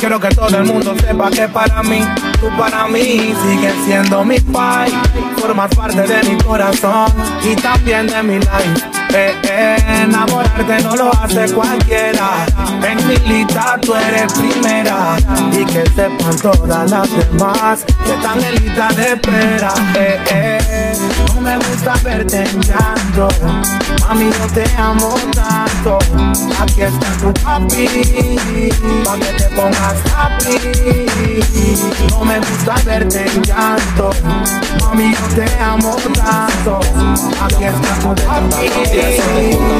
Quiero 0.00 0.18
que 0.18 0.28
todo 0.30 0.48
el 0.48 0.64
mundo 0.64 0.96
sepa 0.98 1.30
que 1.30 1.46
para 1.46 1.80
mí, 1.84 2.00
tú 2.40 2.48
para 2.58 2.88
mí 2.88 3.32
sigues 3.40 3.74
siendo 3.84 4.24
mi 4.24 4.40
pai. 4.40 4.90
Formas 5.36 5.72
parte 5.72 6.02
de 6.02 6.22
mi 6.24 6.42
corazón 6.42 7.12
y 7.44 7.54
también 7.54 8.08
de 8.08 8.20
mi 8.24 8.38
life. 8.40 8.82
Eh, 9.14 9.36
eh, 9.44 9.76
enamorarte 10.02 10.82
no 10.82 10.96
lo 10.96 11.12
hace 11.22 11.52
cualquiera. 11.52 12.44
En 12.82 13.06
mi 13.06 13.16
lista 13.18 13.78
tú 13.80 13.94
eres 13.94 14.32
primera. 14.32 15.16
Y 15.52 15.64
que 15.64 15.84
sepan 15.94 16.36
todas 16.42 16.90
las 16.90 17.08
demás 17.16 17.84
que 18.04 18.12
están 18.12 18.42
en 18.42 18.54
lista 18.56 18.88
de 18.88 19.12
espera. 19.12 19.72
Eh, 19.94 20.20
eh, 20.32 20.92
no 21.28 21.40
me 21.42 21.56
gusta 21.58 21.94
verte 22.02 22.44
llanto. 22.44 23.28
Mami, 24.00 24.30
yo 24.32 24.46
te 24.52 24.64
amo 24.76 25.14
tanto. 25.32 25.98
Aquí 26.62 26.82
está 26.82 27.10
tu 27.20 27.32
papi. 27.42 27.86
Pa' 29.04 29.16
que 29.18 29.32
te 29.38 29.48
pongas 29.56 29.98
happy. 30.14 30.56
No 32.10 32.24
me 32.24 32.38
gusta 32.38 32.74
verte 32.84 33.26
en 33.26 33.42
llanto. 33.42 34.10
Mami, 34.80 35.12
yo 35.12 35.26
te 35.34 35.58
amo 35.60 35.96
tanto. 36.14 36.80
Aquí 37.44 37.64
está 37.64 37.94
tu 38.00 38.14
papi. 38.24 38.66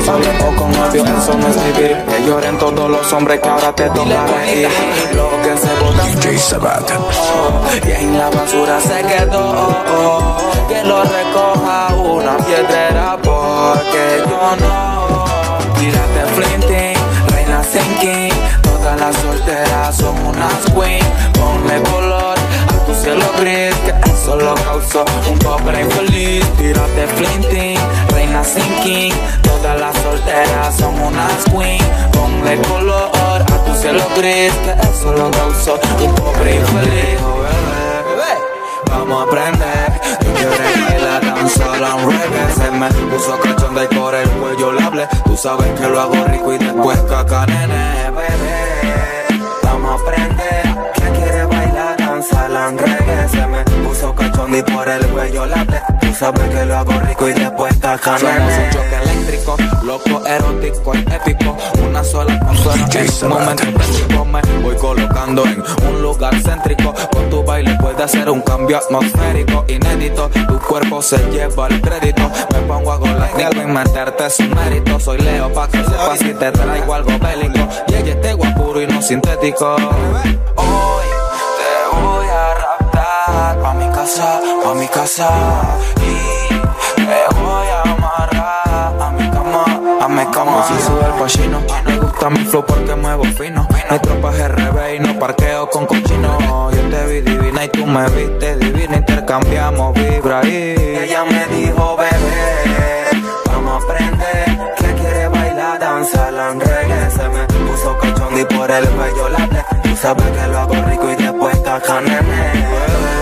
Solo 0.04 0.30
o 0.40 0.56
con 0.56 0.72
novio, 0.72 1.04
eso 1.04 1.34
no 1.34 1.48
es 1.48 1.56
vivir. 1.76 1.96
Que 2.08 2.26
lloren 2.26 2.58
todos 2.58 2.90
los 2.90 3.12
hombres 3.12 3.38
que 3.40 3.48
ahora 3.48 3.72
te 3.72 3.88
toca 3.90 4.26
reír. 4.26 4.68
Lo 5.14 5.30
que 5.42 5.56
se 5.56 5.72
bota 5.80 6.04
DJ 6.06 6.38
Sabata. 6.38 6.98
y 7.86 7.90
en 7.92 8.18
la 8.18 8.28
basura 8.30 8.80
se 8.80 9.02
quedó. 9.04 9.76
Que 10.68 10.82
lo 10.82 11.02
recoja 11.04 11.94
una 11.94 12.36
piedrera 12.38 13.16
porque 13.22 14.22
yo 14.28 14.56
no. 14.56 15.22
Tírate 15.78 16.22
flinting, 16.36 16.71
dicen 17.72 17.94
que 18.00 18.28
todas 18.62 19.00
las 19.00 19.16
solteras 19.16 19.96
son 19.96 20.14
unas 20.26 20.52
queen. 20.74 21.04
Ponle 21.34 21.82
color 21.90 22.34
a 22.68 22.86
tu 22.86 22.94
cielo 22.94 23.24
gris, 23.38 23.74
que 23.84 24.10
eso 24.10 24.36
lo 24.36 24.54
causó 24.54 25.04
un 25.30 25.38
pobre 25.38 25.80
infeliz. 25.80 26.44
Tírate 26.58 27.06
flinting, 27.16 27.78
reina 28.10 28.44
sin 28.44 28.74
king. 28.82 29.12
Todas 29.42 29.80
las 29.80 29.96
solteras 29.96 30.76
son 30.76 31.00
unas 31.00 31.44
queen. 31.44 31.82
Ponle 32.12 32.56
color 32.62 33.42
a 33.42 33.64
tu 33.64 33.74
cielo 33.80 34.02
gris, 34.16 34.52
que 34.52 34.88
eso 34.88 35.12
lo 35.12 35.30
causó 35.30 35.78
un 36.00 36.14
pobre 36.14 36.56
infeliz. 36.56 37.18
Vamos 38.86 39.20
a 39.20 39.22
aprender, 39.22 40.00
tú 40.20 40.26
quieres 40.34 40.90
bailar 40.90 41.20
tan 41.22 41.48
solo 41.48 41.96
un 41.96 42.10
reggae 42.10 42.54
Se 42.54 42.70
me 42.70 42.88
puso 43.10 43.40
cachonda 43.40 43.84
y 43.84 43.86
por 43.94 44.14
el 44.14 44.28
cuello 44.28 44.72
la 44.72 44.86
hablé 44.86 45.08
Tú 45.24 45.36
sabes 45.36 45.68
que 45.80 45.88
lo 45.88 45.98
hago 45.98 46.14
el 54.96 55.06
cuello 55.08 55.46
la 55.46 55.64
Tú 56.00 56.14
sabes 56.14 56.48
que 56.50 56.64
lo 56.66 56.76
hago 56.76 56.92
rico 57.00 57.28
y 57.28 57.32
después 57.32 57.76
caca, 57.78 58.18
Somos 58.18 58.34
un 58.34 58.70
choque 58.70 58.96
eléctrico, 59.02 59.56
loco, 59.82 60.26
erótico, 60.26 60.92
épico. 60.94 61.56
Una 61.88 62.04
sola 62.04 62.38
consola 62.40 62.86
en 62.92 63.24
un 63.24 63.28
momento. 63.28 63.64
Me 64.32 64.62
voy 64.62 64.76
colocando 64.76 65.44
en 65.44 65.62
un 65.88 66.02
lugar 66.02 66.34
céntrico. 66.42 66.94
Con 67.12 67.30
tu 67.30 67.42
baile 67.42 67.76
puede 67.80 68.02
hacer 68.02 68.28
un 68.28 68.40
cambio 68.42 68.78
atmosférico 68.78 69.64
inédito. 69.68 70.28
Tu 70.28 70.58
cuerpo 70.58 71.02
se 71.02 71.18
lleva 71.30 71.68
el 71.68 71.80
crédito. 71.80 72.30
Me 72.52 72.60
pongo 72.60 72.92
a 72.92 72.96
golar 72.96 73.30
en 73.38 73.72
meterte 73.72 74.30
su 74.30 74.44
mérito. 74.44 75.00
Soy 75.00 75.18
Leo 75.18 75.52
pa' 75.52 75.68
que 75.68 75.78
sepas 75.84 76.18
si 76.18 76.34
te 76.34 76.50
traigo 76.50 76.94
algo 76.94 77.18
bélico. 77.18 77.68
Y 77.88 77.94
ella 77.94 78.12
este 78.12 78.34
guapuro 78.34 78.82
y 78.82 78.86
no 78.86 79.00
sintético. 79.00 79.76
Hoy 80.56 81.01
casa, 84.02 84.40
pa' 84.64 84.74
mi 84.74 84.88
casa. 84.88 85.28
Y 85.96 86.48
te 86.96 87.20
voy 87.40 87.68
a 87.68 87.82
amarrar 87.82 88.92
a 89.00 89.10
mi 89.12 89.30
cama, 89.30 89.64
a 90.00 90.08
mi 90.08 90.24
cama. 90.26 90.64
Si 90.68 90.74
sube 90.82 91.06
el 91.06 91.14
pachino, 91.20 91.60
me 91.86 91.96
gusta 91.98 92.30
mi 92.30 92.44
flow 92.44 92.64
porque 92.66 92.94
muevo 92.96 93.24
fino. 93.24 93.66
Mi 93.90 93.98
tropa 94.00 94.30
es 94.32 94.48
RB 94.48 94.94
y 94.96 94.98
no 94.98 95.18
parqueo 95.18 95.70
con 95.70 95.86
cochino. 95.86 96.70
Yo 96.72 96.82
te 96.90 97.06
vi 97.06 97.20
divina 97.20 97.64
y 97.64 97.68
tú 97.68 97.86
me 97.86 98.08
viste 98.10 98.56
divina. 98.56 98.96
Intercambiamos 98.96 99.94
vibra 99.94 100.40
y 100.44 100.74
Ella 101.02 101.24
me 101.24 101.46
dijo, 101.54 101.96
bebé, 101.96 103.22
vamos 103.46 103.82
a 103.82 103.84
aprender. 103.84 104.74
¿Qué 104.78 104.94
quiere 105.00 105.28
bailar? 105.28 105.78
Danza, 105.78 106.30
la 106.32 106.50
reggae. 106.50 107.10
Se 107.10 107.28
me 107.28 107.46
puso 107.46 107.96
cachón 108.00 108.36
y 108.38 108.44
por 108.46 108.68
el 108.68 108.88
cuello 108.88 109.28
la. 109.28 109.66
Tú 109.82 109.96
sabes 109.96 110.26
que 110.26 110.46
lo 110.48 110.58
hago 110.58 110.74
rico 110.88 111.10
y 111.12 111.22
después 111.22 111.56
caca, 111.60 112.00
nene. 112.00 113.21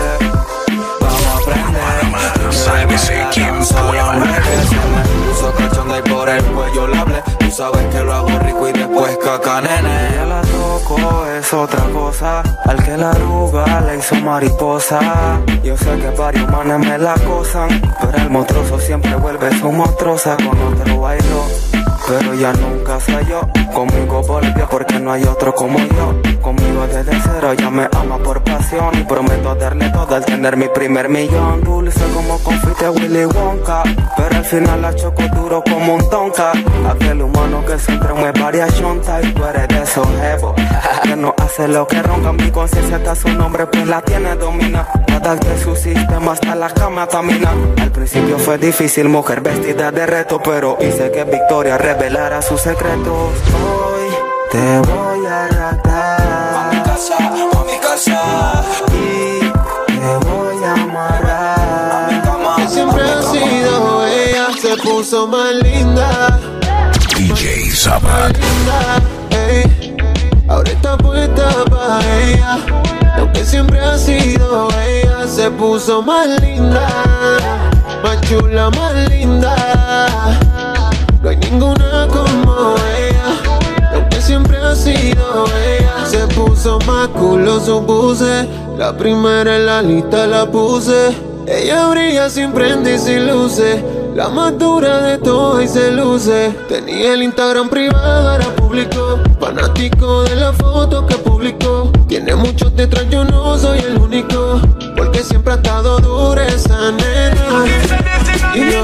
A. 2.51 2.53
Sálvese 2.53 3.25
quien 3.33 3.55
pueda. 3.55 4.13
Se 4.67 4.75
me 4.75 5.29
puso 5.29 5.53
cachón 5.57 5.91
y 5.97 6.09
por 6.09 6.29
el 6.29 6.43
cuello 6.43 6.87
la 6.87 7.03
ble. 7.05 7.23
Tú 7.39 7.51
sabes 7.51 7.85
que 7.93 8.03
lo 8.03 8.13
hago 8.13 8.39
rico 8.39 8.67
y 8.69 8.73
después 8.73 9.17
caca, 9.23 9.61
nene. 9.61 10.09
Ya 10.15 10.25
la 10.25 10.41
toco, 10.41 11.25
es 11.27 11.53
otra 11.53 11.83
cosa. 11.93 12.43
Al 12.65 12.83
que 12.83 12.97
la 12.97 13.11
arruga 13.11 13.81
le 13.81 13.97
hizo 13.97 14.15
mariposa. 14.15 14.99
Yo 15.63 15.77
sé 15.77 15.97
que 15.97 16.09
varios 16.17 16.49
manes 16.49 16.79
me 16.79 16.97
la 16.97 17.13
acosan. 17.13 17.69
Pero 17.99 18.17
el 18.17 18.29
monstruoso 18.29 18.79
siempre 18.79 19.15
vuelve 19.15 19.57
su 19.57 19.71
monstruosa 19.71 20.35
con 20.37 20.59
otro 20.61 20.99
bailo. 20.99 21.45
Pero 22.07 22.33
ya 22.33 22.51
nunca 22.53 22.99
soy 22.99 23.25
yo. 23.27 23.41
Conmigo 23.73 24.21
volvió 24.23 24.67
porque 24.69 24.99
no 24.99 25.11
hay 25.11 25.23
otro 25.23 25.53
como 25.55 25.79
yo. 25.79 26.13
Conmigo 26.41 26.85
desde 26.87 27.19
cero 27.23 27.53
ya 27.53 27.69
me 27.69 27.87
ama 27.93 28.17
por 28.17 28.43
pasión. 28.43 28.89
Y 28.93 29.03
prometo 29.03 29.55
darle 29.55 29.89
todo 29.89 30.15
al 30.15 30.25
tener 30.25 30.57
mi 30.57 30.67
primer 30.67 31.07
millón. 31.09 31.63
Dulce 31.63 32.01
como 32.13 32.37
confite 32.39 32.89
Willy 32.89 33.25
Wonka. 33.25 33.83
Pero 34.17 34.35
al 34.35 34.45
final 34.45 34.81
la 34.81 34.95
choco 34.95 35.23
duro 35.33 35.63
como 35.63 35.95
un 35.95 36.09
tonka. 36.09 36.51
Aquel 36.89 37.21
humano 37.21 37.63
que 37.65 37.79
siempre 37.79 38.13
me 38.13 38.31
variación 38.31 39.01
Y 39.23 39.31
tú 39.33 39.45
eres 39.45 39.67
de 39.67 39.81
esos 39.83 40.07
jevos. 40.19 40.55
Que 41.03 41.15
no 41.15 41.33
hace 41.37 41.67
lo 41.67 41.87
que 41.87 42.01
ronca. 42.01 42.31
Mi 42.31 42.51
conciencia 42.51 42.97
hasta 42.97 43.15
su 43.15 43.29
nombre 43.29 43.65
pues 43.67 43.87
la 43.87 44.01
tiene 44.01 44.35
domina. 44.35 44.87
Nada 45.07 45.35
de 45.35 45.57
su 45.57 45.75
sistema 45.75 46.33
hasta 46.33 46.55
la 46.55 46.69
cama 46.69 47.07
camina. 47.07 47.51
Al 47.81 47.91
principio 47.91 48.37
fue 48.37 48.57
difícil, 48.57 49.09
mujer 49.09 49.41
vestida 49.41 49.91
de 49.91 50.05
reto. 50.05 50.41
Pero 50.43 50.77
hice 50.79 51.11
que 51.11 51.23
Victoria 51.23 51.77
revelara 51.77 52.41
sus 52.41 52.61
secretos. 52.61 53.31
Hoy 53.61 54.09
te 54.51 54.79
voy 54.89 55.25
a 55.25 55.47
raptar. 55.47 56.21
a 56.21 56.69
mi 56.73 56.81
casa, 56.83 57.17
a 57.17 57.63
mi 57.65 57.77
casa. 57.79 58.63
Y 58.93 59.39
te 59.99 60.27
voy 60.27 60.63
a 60.63 60.73
amarrar. 60.73 61.59
A 61.59 62.07
mi 62.11 62.19
cama, 62.21 62.55
Que 62.57 62.67
siempre 62.67 63.03
ha 63.03 63.21
sido 63.21 64.05
ella, 64.07 64.47
se 64.61 64.77
puso 64.77 65.27
más 65.27 65.53
linda, 65.55 66.39
DJ 67.17 67.71
Sabat. 67.71 68.35
linda, 68.37 69.01
ey. 69.31 69.95
Ahora 70.47 70.71
está 70.71 70.97
puesta 70.97 71.49
para 71.69 71.99
ella. 72.23 72.57
Lo 73.17 73.31
que 73.31 73.45
siempre 73.45 73.79
ha 73.79 73.97
sido 73.97 74.69
ella, 74.81 75.27
se 75.27 75.49
puso 75.51 76.01
más 76.01 76.27
linda, 76.41 76.87
más 78.03 78.19
chula, 78.21 78.69
más 78.71 78.93
linda. 79.09 79.55
No 81.21 81.29
hay 81.29 81.37
ninguna 81.37 82.07
como 82.07 82.75
ella. 82.97 83.10
Siempre 84.31 84.57
ha 84.59 84.73
sido 84.73 85.45
ella, 85.67 86.05
se 86.05 86.25
puso 86.27 86.79
más 86.87 87.09
culo 87.09 87.59
su 87.59 87.85
puse. 87.85 88.47
La 88.77 88.95
primera 88.95 89.57
en 89.57 89.65
la 89.65 89.81
lista 89.81 90.25
la 90.25 90.49
puse. 90.49 91.13
Ella 91.45 91.89
brilla 91.89 92.29
sin 92.29 92.53
prende 92.53 92.95
y 92.95 92.97
sin 92.97 93.27
luces. 93.27 93.83
La 94.15 94.29
más 94.29 94.57
dura 94.57 95.01
de 95.01 95.17
todas 95.17 95.65
y 95.65 95.67
se 95.67 95.91
luce. 95.91 96.55
Tenía 96.69 97.13
el 97.13 97.23
Instagram 97.23 97.67
privado, 97.67 98.29
ahora 98.29 98.45
público. 98.55 99.19
Fanático 99.37 100.23
de 100.23 100.37
la 100.37 100.53
foto 100.53 101.05
que 101.05 101.15
publicó. 101.15 101.91
Tiene 102.07 102.33
muchos 102.33 102.73
detrás, 102.73 103.09
yo 103.09 103.25
no 103.25 103.57
soy 103.57 103.79
el 103.79 103.97
único. 103.97 104.61
Porque 104.95 105.23
siempre 105.23 105.51
ha 105.51 105.55
estado 105.57 105.99
dura 105.99 106.47
esa 106.47 106.93
nena. 106.93 107.65
Y 108.55 108.61
no 108.61 108.81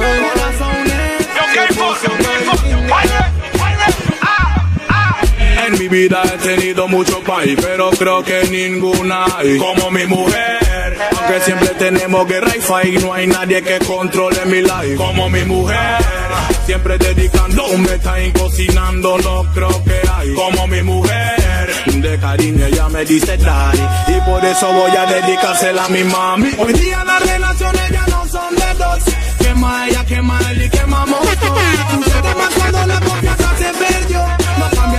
mi 5.89 5.97
vida 5.99 6.21
he 6.23 6.37
tenido 6.37 6.87
mucho 6.87 7.21
país, 7.23 7.57
pero 7.61 7.89
creo 7.91 8.23
que 8.23 8.43
ninguna 8.49 9.25
hay 9.37 9.57
como 9.57 9.91
mi 9.91 10.05
mujer. 10.05 10.97
Aunque 11.17 11.41
siempre 11.41 11.69
tenemos 11.69 12.27
guerra 12.27 12.55
y 12.55 12.61
fight, 12.61 13.01
no 13.01 13.13
hay 13.13 13.27
nadie 13.27 13.61
que 13.61 13.79
controle 13.79 14.45
mi 14.45 14.61
life 14.61 14.95
como 14.95 15.29
mi 15.29 15.43
mujer. 15.43 15.97
Siempre 16.65 16.97
dedicando 16.97 17.67
un 17.67 17.85
time 17.85 18.33
cocinando, 18.33 19.17
no 19.19 19.43
creo 19.53 19.83
que 19.83 20.01
hay 20.13 20.33
como 20.33 20.67
mi 20.67 20.81
mujer. 20.83 21.73
De 21.85 22.19
cariño 22.19 22.65
ella 22.65 22.89
me 22.89 23.05
dice 23.05 23.37
daddy 23.37 23.79
y 24.07 24.21
por 24.29 24.43
eso 24.43 24.71
voy 24.71 24.91
a 24.91 25.05
dedicársela 25.05 25.85
a 25.85 25.89
mi 25.89 26.03
mami. 26.03 26.51
Hoy 26.57 26.73
día 26.73 27.03
las 27.03 27.21
relaciones 27.25 27.91
ya 27.91 28.05
no 28.07 28.27
son 28.27 28.55
de 28.55 28.73
dos. 28.77 29.03
Quema 29.39 29.87
ella, 29.87 30.05
quema 30.05 30.39
él 30.51 30.63
y 30.63 30.69
quemamos 30.69 31.19
todo. 31.39 31.59
Sucede 31.91 32.35
más 32.35 32.53
cuando 32.53 32.85
la 32.87 32.99
confianza 32.99 33.57
se 33.57 33.85
perdió. 33.85 34.46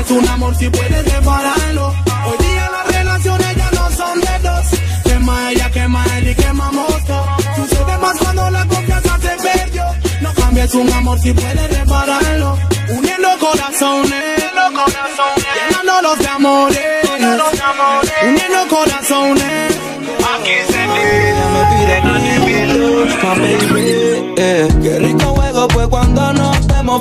No 0.09 0.15
un 0.17 0.29
amor 0.29 0.55
si 0.57 0.71
puedes 0.71 1.05
repararlo. 1.05 1.89
Hoy 1.89 2.39
día 2.39 2.71
las 2.71 2.97
relaciones 2.97 3.57
ya 3.57 3.71
no 3.73 3.91
son 3.91 4.21
de 4.21 4.39
dos. 4.43 4.67
Quema 5.05 5.53
ella, 5.53 5.71
quema 5.71 6.05
él 6.17 6.29
y 6.31 6.35
quemamos 6.35 7.05
todo. 7.05 7.27
Sucede 7.57 7.99
más 7.99 8.17
cuando 8.19 8.51
la 8.51 8.65
confianza 8.67 9.19
se 9.21 9.37
perdió. 9.43 9.85
No 10.23 10.33
cambies 10.33 10.75
un 10.75 10.91
amor 10.93 11.19
si 11.21 11.33
puedes 11.35 11.79
repararlo. 11.79 12.59
Uniendo 12.89 13.29
corazones, 13.39 14.45
llenándolos 15.57 16.19
de 16.19 16.29
amores. 16.29 16.81
Uniendo 18.23 18.69
corazones. 18.71 19.77
Aquí 20.35 20.57
se 20.73 20.87
me 20.87 21.03
pide 21.71 22.01
baby, 23.37 24.35
eh. 24.39 24.69
Qué 24.83 24.99
rico 25.01 25.35
juego 25.35 25.69
pues 25.69 25.89
cuando 25.89 26.33
nos 26.33 26.48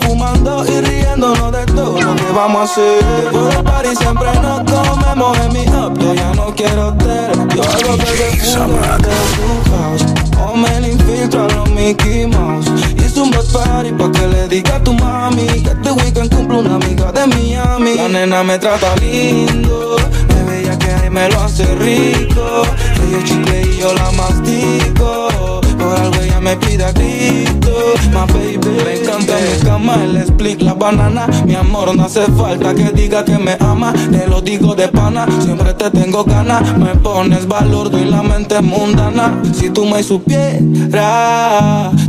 fumando 0.01 0.65
y 0.65 0.81
riéndonos 0.81 1.51
de 1.51 1.65
todo 1.65 1.99
lo 2.01 2.15
que 2.15 2.31
vamos 2.36 2.62
a 2.62 2.63
hacer. 2.63 3.31
Por 3.31 3.53
el 3.53 3.63
party 3.63 3.95
siempre 3.95 4.27
nos 4.41 4.62
comemos 4.71 5.38
en 5.39 5.53
mi 5.53 5.65
up, 5.75 5.97
yo 5.99 6.13
ya 6.13 6.33
no 6.33 6.53
quiero 6.55 6.89
hotel. 6.89 7.31
Yo 7.55 7.63
hago 7.63 7.97
que 7.97 8.12
de 8.12 9.07
tu 9.36 9.71
house. 9.71 10.05
O 10.45 10.55
me 10.55 10.79
le 10.81 10.91
infiltro 10.93 11.45
a 11.45 11.53
los 11.53 11.69
Mickey 11.71 12.27
Mouse. 12.27 12.69
Hice 12.97 13.19
un 13.19 13.31
bus 13.31 13.45
party 13.45 13.91
pa' 13.91 14.12
que 14.12 14.27
le 14.27 14.47
diga 14.47 14.75
a 14.75 14.83
tu 14.83 14.93
mami 14.93 15.47
que 15.47 15.71
este 15.71 15.91
weekend 15.91 16.33
cumple 16.33 16.60
una 16.60 16.75
amiga 16.75 17.12
de 17.12 17.27
Miami. 17.27 17.95
La 17.95 18.07
nena 18.07 18.43
me 18.43 18.57
trata 18.60 18.95
lindo, 18.97 19.97
de 20.27 20.43
bella 20.43 20.77
que 20.77 21.10
me 21.10 21.29
lo 21.29 21.41
hace 21.41 21.65
rico. 21.75 22.63
Ella 23.03 23.23
chicle 23.23 23.62
y 23.62 23.77
yo 23.77 23.93
la 23.93 24.12
mastico. 24.12 25.57
Algo 26.01 26.21
ella 26.21 26.39
me 26.39 26.55
pide 26.57 26.83
a 26.86 26.91
grito, 26.91 27.93
my 28.12 28.25
baby. 28.33 28.57
Me 28.83 29.01
encanta 29.01 29.36
mi 29.36 29.65
cama, 29.65 29.95
el 30.03 30.17
split, 30.17 30.62
la 30.62 30.73
banana. 30.73 31.27
Mi 31.45 31.55
amor, 31.55 31.95
no 31.95 32.05
hace 32.05 32.25
falta 32.38 32.73
que 32.73 32.91
diga 32.91 33.23
que 33.25 33.38
me 33.38 33.57
ama. 33.60 33.93
Te 34.12 34.27
lo 34.27 34.41
digo 34.41 34.75
de 34.75 34.88
pana, 34.88 35.25
siempre 35.41 35.73
te 35.73 35.89
tengo 35.91 36.23
ganas. 36.23 36.77
Me 36.77 36.95
pones 36.95 37.47
valor, 37.47 37.89
doy 37.89 38.05
la 38.05 38.21
mente 38.21 38.62
mundana. 38.62 39.41
Si 39.53 39.69
tú 39.69 39.86
me 39.86 40.03
supieras 40.03 40.47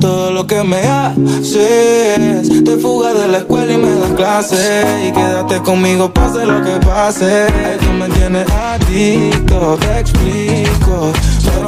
todo 0.00 0.30
lo 0.30 0.46
que 0.46 0.62
me 0.62 0.80
haces, 0.86 2.48
te 2.64 2.76
fugas 2.76 3.18
de 3.18 3.28
la 3.28 3.38
escuela 3.38 3.72
y 3.72 3.78
me 3.78 3.90
das 3.90 4.12
clases. 4.12 4.86
Y 5.08 5.12
quédate 5.12 5.60
conmigo, 5.60 6.12
pase 6.12 6.44
lo 6.44 6.62
que 6.62 6.78
pase. 6.86 7.46
Ay, 7.46 7.78
tú 7.80 7.92
me 7.92 8.08
tienes 8.08 8.46
adicto, 8.50 9.78
te 9.80 10.00
explico. 10.00 11.12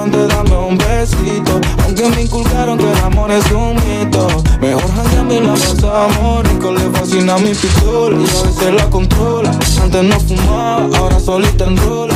Antes 0.00 0.28
dame 0.28 0.56
un 0.56 0.78
besito. 0.78 1.60
Aunque 1.84 2.08
me 2.08 2.22
inculcaron 2.22 2.78
que 2.78 2.90
el 2.90 2.98
amor 2.98 3.30
es 3.30 3.44
un 3.52 3.74
mito. 3.74 4.26
Mejor 4.60 4.90
jangueame 4.94 5.34
y 5.36 5.40
la 5.40 5.52
pasa 5.52 6.04
amor. 6.06 6.44
Y 6.46 6.58
con 6.58 6.74
le 6.74 6.90
fascina 6.90 7.38
mi 7.38 7.54
pistola 7.54 8.16
y 8.18 8.24
a 8.24 8.42
veces 8.42 8.74
la 8.74 8.90
controla. 8.90 9.50
Antes 9.82 10.04
no 10.04 10.20
fumaba, 10.20 10.98
ahora 10.98 11.20
solita 11.20 11.64
enrola. 11.64 12.14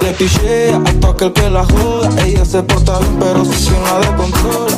Le 0.00 0.12
pichea 0.12 0.76
a 0.76 0.92
todo 1.00 1.12
aquel 1.12 1.32
que 1.32 1.50
la 1.50 1.64
joda. 1.64 2.10
Ella 2.24 2.44
se 2.44 2.62
porta 2.62 2.98
bien, 2.98 3.16
pero 3.18 3.44
si 3.44 3.66
quien 3.66 3.82
la 3.82 3.98
descontrola. 4.00 4.76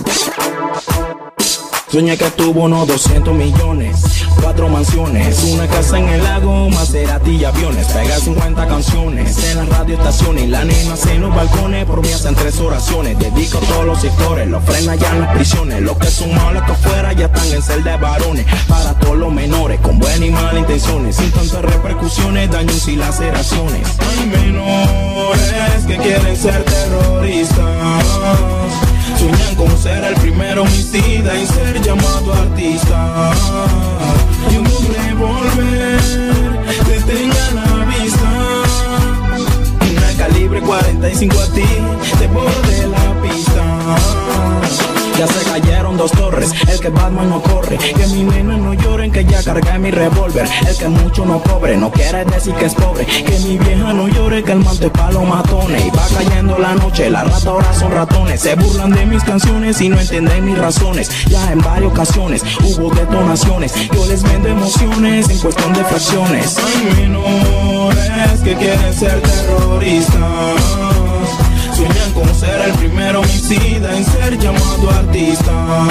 Sueña 1.90 2.18
que 2.18 2.31
tuvo 2.33 2.64
unos 2.64 2.87
200 2.87 3.35
millones, 3.35 3.96
cuatro 4.42 4.68
mansiones, 4.68 5.42
una 5.44 5.66
casa 5.66 5.98
en 5.98 6.09
el 6.09 6.22
lago, 6.22 6.68
Maserati 6.68 7.31
y 7.31 7.44
aviones, 7.44 7.87
pega 7.87 8.18
50 8.18 8.68
canciones 8.68 9.44
en 9.51 9.57
las 9.57 9.68
radioestaciones 9.70 10.48
la 10.48 10.64
nena 10.64 10.94
en 11.11 11.20
los 11.22 11.35
balcones, 11.35 11.87
por 11.87 12.03
mí 12.03 12.12
hacen 12.12 12.35
tres 12.35 12.59
oraciones, 12.61 13.18
dedico 13.18 13.59
a 13.59 13.61
todos 13.62 13.87
los 13.87 14.01
sectores, 14.01 14.48
los 14.48 14.62
frena 14.64 14.96
ya 14.96 15.11
en 15.12 15.20
las 15.20 15.35
prisiones, 15.35 15.81
los 15.81 15.96
que 15.96 16.09
son 16.09 16.35
malos 16.35 16.62
que 16.64 16.72
afuera 16.72 17.12
ya 17.14 17.27
están 17.27 17.46
en 17.53 17.62
celda 17.62 17.92
de 17.92 17.96
varones, 17.96 18.46
para 18.68 18.92
todos 18.98 19.16
los 19.16 19.33
menores, 19.33 19.81
con 19.81 19.98
buenas 19.98 20.29
y 20.29 20.31
malas 20.31 20.59
intenciones, 20.59 21.16
sin 21.16 21.31
tantas 21.31 21.62
repercusiones, 21.62 22.51
daños 22.51 22.87
y 22.88 22.96
laceraciones. 22.96 23.88
Hay 23.98 24.27
menores 24.27 25.87
que 25.87 25.96
quieren 25.96 26.37
ser 26.37 26.62
terroristas. 26.64 28.05
Sueñan 29.18 29.55
con 29.57 29.77
ser 29.79 30.05
el 30.05 30.14
primero 30.14 30.62
homicida 30.62 31.35
y 31.35 31.46
llamado 31.81 32.33
artista. 32.33 33.33
Y 34.51 34.57
un 34.57 34.67
revólver 34.95 36.01
te 36.87 37.01
tenga 37.01 37.51
la 37.55 37.85
vista. 37.87 38.31
Una 39.91 40.12
calibre 40.17 40.61
45 40.61 41.38
a 41.38 41.47
ti, 41.53 41.64
te 42.19 42.27
borde 42.29 42.87
la 42.87 43.23
pista. 43.23 44.88
Ya 45.18 45.26
se 45.26 45.50
cayeron 45.50 45.96
dos 45.96 46.12
torres, 46.12 46.52
el 46.68 46.78
que 46.78 46.90
Batman 46.90 47.28
no 47.28 47.42
corre. 47.42 47.76
Que 47.76 48.07
mi 48.07 48.22
nena 48.22 48.57
no 48.57 48.72
lloren, 48.72 49.11
que 49.11 49.24
ya 49.24 49.42
cargué 49.42 49.76
mi 49.76 49.90
revólver. 49.90 50.48
El 50.64 50.76
que 50.76 50.87
mucho 50.87 51.26
no 51.26 51.42
cobre, 51.42 51.76
no 51.76 51.90
quiere 51.90 52.24
decir 52.24 52.54
que 52.54 52.66
es 52.66 52.74
pobre. 52.74 53.04
Que 53.04 53.37
mi 53.40 53.59
vieja 53.59 53.92
no 53.92 54.07
llore, 54.07 54.44
que 54.44 54.52
el 54.52 54.61
mante 54.61 54.88
palo 54.90 55.22
matones. 55.22 55.85
Y 55.85 55.90
va 55.90 56.07
cayendo 56.16 56.57
la 56.59 56.76
noche, 56.76 57.11
las 57.11 57.24
ratas 57.24 57.46
ahora 57.46 57.74
son 57.74 57.90
ratones. 57.90 58.40
Se 58.42 58.54
burlan 58.54 58.92
de 58.92 59.07
mis 59.07 59.24
canciones 59.24 59.81
y 59.81 59.88
no 59.88 59.98
entienden 59.98 60.44
mis 60.44 60.57
razones. 60.57 61.11
Ya 61.26 61.50
en 61.50 61.59
varias 61.62 61.90
ocasiones 61.90 62.44
hubo 62.62 62.94
detonaciones. 62.94 63.74
Yo 63.92 64.07
les 64.07 64.22
vendo 64.22 64.48
emociones 64.50 65.28
en 65.31 65.38
cuestión 65.40 65.72
de 65.72 65.85
fracciones. 65.85 66.57
Hay 66.59 67.02
menores 67.02 68.40
que 68.44 68.54
quieren 68.54 68.94
ser 68.94 69.20
terroristas. 69.20 71.08
Sueñan 71.79 72.12
con 72.12 72.35
ser 72.35 72.61
el 72.61 72.73
primer 72.73 73.14
homicida 73.14 73.97
en 73.97 74.05
ser 74.05 74.37
llamado 74.37 74.91
artista. 74.91 75.87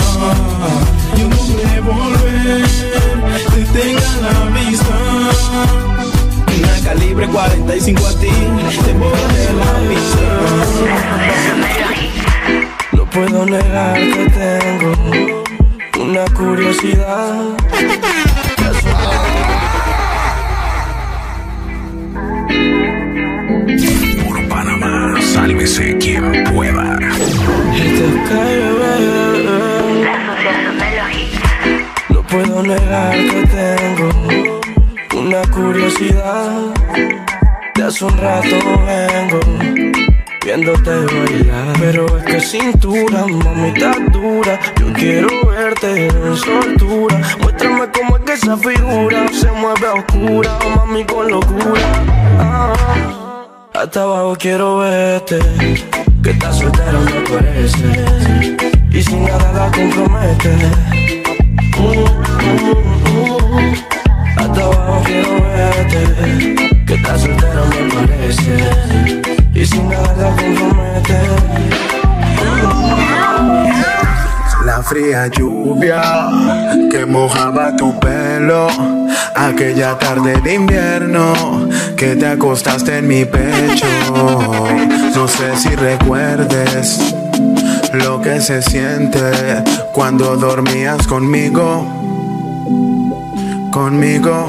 Y 1.15 1.21
un 1.23 1.31
revólver 1.63 2.67
te 3.53 3.63
tenga 3.79 4.11
la 4.21 4.59
vista. 4.59 4.95
Una 6.57 6.75
calibre 6.83 7.27
45 7.29 8.05
a 8.05 8.19
ti, 8.19 8.27
te 8.83 8.93
borde 8.95 9.53
la 9.53 9.79
vista. 9.87 10.27
No 12.91 13.09
puedo 13.09 13.45
negar 13.45 13.95
que 13.95 14.29
tengo 14.29 14.91
una 16.03 16.25
curiosidad. 16.33 17.55
Que 32.67 33.47
tengo 33.47 34.09
una 35.15 35.41
curiosidad. 35.53 36.73
De 37.73 37.83
hace 37.83 38.03
un 38.03 38.17
rato 38.17 38.57
vengo 38.85 39.39
viéndote 40.43 40.91
bailar. 40.91 41.77
Pero 41.79 42.17
es 42.17 42.23
que 42.25 42.41
cintura, 42.41 43.25
mamita 43.25 43.93
dura. 44.11 44.59
Yo 44.81 44.91
quiero 44.91 45.29
verte 45.47 46.07
en 46.07 46.35
soltura. 46.35 47.21
Muéstrame 47.41 47.87
cómo 47.93 48.17
es 48.17 48.23
que 48.23 48.33
esa 48.33 48.57
figura 48.57 49.25
se 49.31 49.49
mueve 49.49 49.87
a 49.87 49.93
oscura, 49.93 50.59
mami 50.75 51.05
con 51.05 51.31
locura. 51.31 51.81
Ah, 52.37 52.73
hasta 53.75 54.01
abajo 54.01 54.35
quiero 54.37 54.79
verte. 54.79 55.39
Que 56.21 56.31
estás 56.31 56.59
soltera 56.59 56.99
me 56.99 57.21
parece. 57.29 58.05
Y 58.91 59.01
sin 59.01 59.23
nada 59.23 59.53
la 59.53 59.71
compromete. 59.71 61.06
Hasta 64.37 64.61
abajo 64.61 65.01
quiero 65.05 65.33
verte. 65.41 66.55
Que 66.85 66.93
estás 66.93 67.21
soltera 67.21 67.63
me 67.69 67.93
parece. 67.93 68.57
Y 69.53 69.65
sin 69.65 69.89
nada 69.89 70.35
compromete. 70.35 71.19
La 74.65 74.83
fría 74.83 75.27
lluvia 75.27 76.01
que 76.91 77.05
mojaba 77.05 77.75
tu 77.75 77.99
pelo. 77.99 78.67
Aquella 79.35 79.97
tarde 79.97 80.41
de 80.41 80.53
invierno 80.55 81.33
que 81.95 82.15
te 82.15 82.27
acostaste 82.27 82.97
en 82.99 83.07
mi 83.07 83.25
pecho. 83.25 83.87
No 85.15 85.27
sé 85.27 85.55
si 85.57 85.69
recuerdes 85.69 86.99
lo 87.93 88.21
que 88.21 88.39
se 88.41 88.61
siente 88.61 89.63
cuando 89.93 90.35
dormías 90.37 91.07
conmigo. 91.07 92.16
Conmigo. 93.77 94.47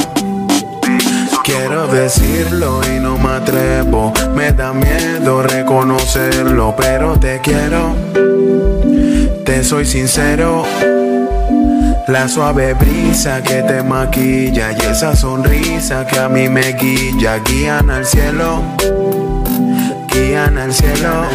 Quiero 1.44 1.86
decirlo 1.86 2.80
y 2.90 2.98
no 2.98 3.18
me 3.18 3.28
atrevo. 3.28 4.10
Me 4.34 4.52
da 4.52 4.72
miedo 4.72 5.42
reconocerlo, 5.42 6.74
pero 6.74 7.20
te 7.20 7.38
quiero. 7.40 7.94
Te 9.44 9.62
soy 9.62 9.84
sincero. 9.84 10.64
La 12.06 12.26
suave 12.26 12.72
brisa 12.72 13.42
que 13.42 13.62
te 13.64 13.82
maquilla 13.82 14.72
y 14.72 14.86
esa 14.86 15.14
sonrisa 15.14 16.06
que 16.06 16.18
a 16.18 16.30
mí 16.30 16.48
me 16.48 16.72
guía, 16.72 17.38
guían 17.44 17.90
al 17.90 18.06
cielo. 18.06 18.62
Guían 20.10 20.56
al 20.56 20.72
cielo, 20.72 21.28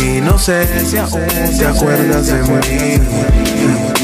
Y 0.00 0.20
no 0.20 0.38
sé 0.38 0.64
si 0.86 0.96
aún 0.96 1.26
te 1.58 1.66
acuerdas 1.66 2.26
de 2.28 2.40
mí. 2.44 3.95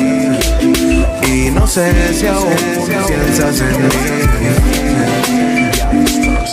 No 1.63 1.69
sé 1.69 2.13
si 2.13 2.27
aún 2.27 2.53
piensas 3.07 3.61
en 3.61 3.83
mí. 3.83 3.95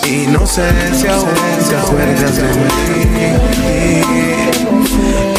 Y 0.05 0.27
no 0.27 0.45
sé 0.45 0.69
si 0.93 1.07
aún 1.07 1.25
te 1.67 1.75
acuerdas 1.75 2.37
de 2.37 2.43
mí. 2.43 3.23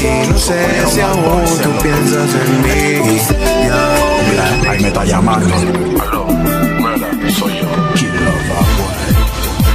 Y 0.02 0.28
no 0.28 0.38
sé 0.38 0.58
si 0.92 1.00
aún 1.00 1.44
tú 1.62 1.70
piensas 1.82 2.30
en 2.34 2.62
mí. 2.62 3.20
Ahí 4.68 4.80
me 4.80 4.88
está 4.88 5.04
llamando. 5.04 5.54
soy 7.38 7.52
yo. 7.60 7.68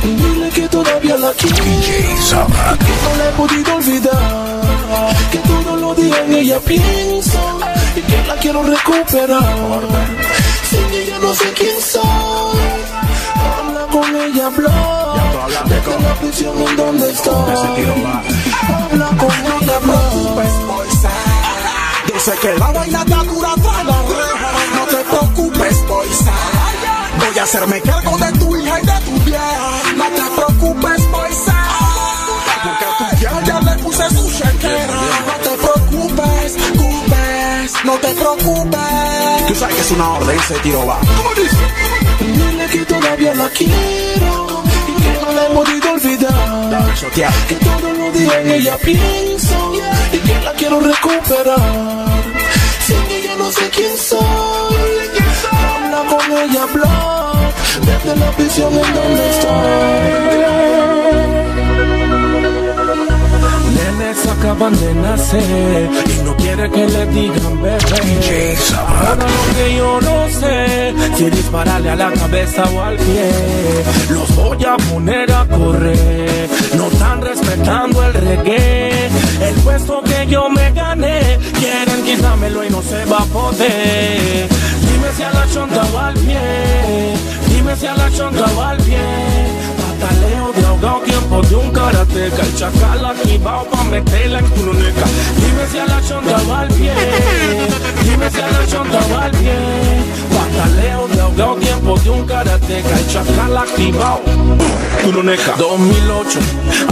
Dile 0.03 0.49
que 0.49 0.67
todavía 0.67 1.17
la 1.17 1.31
quiero. 1.31 1.63
DJ 1.63 2.17
Sabra. 2.17 2.77
Que 2.79 2.93
no 3.01 3.15
la 3.17 3.29
he 3.29 3.31
podido 3.31 3.75
olvidar. 3.77 5.15
Que 5.31 5.37
todo 5.37 5.77
lo 5.77 5.95
día 5.95 6.25
en 6.25 6.33
ella 6.33 6.59
pienso. 6.59 7.74
Y 7.95 8.01
que 8.01 8.23
la 8.27 8.35
quiero 8.35 8.61
recuperar. 8.61 9.81
Sin 10.69 10.93
ella 10.93 11.17
no 11.19 11.33
sé 11.33 11.53
quién 11.53 11.81
soy. 11.81 12.03
Habla 13.57 13.87
con 13.91 14.15
ella, 14.15 14.47
habla. 14.47 15.15
Desde 15.65 15.99
la 16.01 16.15
prisión 16.15 16.61
en 16.61 16.75
donde 16.75 17.11
estoy. 17.11 17.53
Habla 18.67 19.07
con 19.17 19.31
ella, 19.31 19.75
habla. 19.77 19.99
Yo 22.07 22.19
sé 22.19 22.31
que 22.41 22.53
la 22.59 22.71
vaina 22.71 22.99
está 23.01 23.23
dura 23.23 23.53
tras 23.55 23.85
la 23.85 24.01
reja. 24.01 24.51
No 24.75 24.85
te 24.87 24.97
preocupes, 24.97 25.87
boysa. 25.87 26.33
Voy 27.17 27.39
a 27.39 27.43
hacerme 27.43 27.81
cargo 27.81 28.17
de 28.17 28.31
tu 28.39 28.57
hija 28.57 28.81
y 28.81 28.85
de 28.85 28.99
tu 29.05 29.23
vieja. 29.23 29.71
No 29.95 30.05
te 30.05 30.34
No 37.85 37.93
te 37.99 38.07
preocupes. 38.15 39.47
Tú 39.47 39.55
sabes 39.55 39.75
que 39.75 39.81
es 39.81 39.91
una 39.91 40.13
orden, 40.13 40.39
ese 40.39 40.55
tiro 40.55 40.85
va. 40.87 40.99
¿Cómo 41.17 41.29
dice? 41.35 41.55
Dile 42.19 42.65
que 42.67 42.85
todavía 42.85 43.35
la 43.35 43.47
quiero 43.49 44.63
y 44.87 44.93
que 45.01 45.13
no 45.21 45.31
la 45.31 45.45
he 45.45 45.49
podido 45.51 45.91
olvidar. 45.91 46.93
Que 47.47 47.55
todo 47.55 47.93
lo 47.93 48.11
día 48.11 48.41
en 48.41 48.51
ella 48.51 48.77
pienso 48.77 49.73
y 50.11 50.17
que 50.17 50.41
la 50.41 50.53
quiero 50.53 50.79
recuperar. 50.79 52.05
Sin 52.87 53.03
ella 53.11 53.35
no 53.37 53.51
sé 53.51 53.69
quién 53.69 53.95
soy. 53.97 54.25
Habla 55.51 56.03
con 56.09 56.31
ella, 56.37 56.63
habla 56.63 57.51
desde 57.81 58.15
la 58.15 58.31
prisión 58.31 58.73
en 58.73 58.93
donde 58.95 59.29
estoy. 59.29 61.34
Acaban 64.31 64.79
de 64.79 64.93
nacer 64.95 65.89
y 66.19 66.23
no 66.23 66.35
quiere 66.35 66.69
que 66.69 66.85
le 66.87 67.05
digan 67.07 67.61
bebé. 67.61 68.57
Ahora 68.77 69.15
lo 69.15 69.55
que 69.55 69.75
yo 69.75 70.01
no 70.01 70.29
sé, 70.29 70.93
si 71.15 71.29
dispararle 71.29 71.89
a 71.91 71.95
la 71.95 72.11
cabeza 72.11 72.63
o 72.65 72.81
al 72.81 72.95
pie, 72.95 73.31
los 74.09 74.35
voy 74.35 74.63
a 74.65 74.77
poner 74.77 75.31
a 75.31 75.45
correr. 75.47 76.49
No 76.75 76.87
están 76.87 77.21
respetando 77.21 78.03
el 78.03 78.13
reggae, 78.13 79.07
el 79.41 79.55
puesto 79.63 80.01
que 80.03 80.27
yo 80.27 80.49
me 80.49 80.71
gané, 80.71 81.39
quieren 81.59 82.03
quitármelo 82.03 82.63
y 82.63 82.69
no 82.69 82.81
se 82.81 83.05
va 83.05 83.19
a 83.19 83.25
poder. 83.25 84.47
Dime 84.81 85.07
si 85.15 85.23
a 85.23 85.31
la 85.31 85.47
chonta 85.51 85.83
va 85.95 86.07
al 86.07 86.13
pie, 86.15 86.39
dime 87.49 87.75
si 87.75 87.87
a 87.87 87.95
la 87.95 88.11
chonta 88.11 88.45
va 88.57 88.71
al 88.71 88.77
pie. 88.77 89.64
Pataleo 90.85 91.01
de 91.01 91.01
ahogado, 91.01 91.01
tiempo 91.03 91.41
de 91.41 91.55
un 91.55 91.71
karateca. 91.71 92.41
El 92.43 92.55
chacal 92.55 93.05
activado 93.05 93.65
pa' 93.71 93.83
meterla 93.85 94.39
en 94.39 94.47
culoneca. 94.49 95.05
Dime 95.35 95.67
si 95.71 95.79
a 95.79 95.85
la 95.85 96.01
chonta 96.01 96.41
va 96.49 96.61
al 96.61 96.67
pie. 96.67 96.93
Dime 98.03 98.29
si 98.29 98.39
a 98.39 98.47
la 98.47 98.67
chonta 98.67 98.99
va 99.11 99.23
al 99.25 99.31
pie. 99.31 99.57
Pataleo 100.29 101.07
ahogado, 101.41 101.55
tiempo 101.55 101.99
de 101.99 102.09
un 102.09 102.25
karateca 102.25 102.99
El 102.99 103.07
chacal 103.07 103.57
activado. 103.57 104.21
Culoneca 105.03 105.55
2008, 105.57 106.39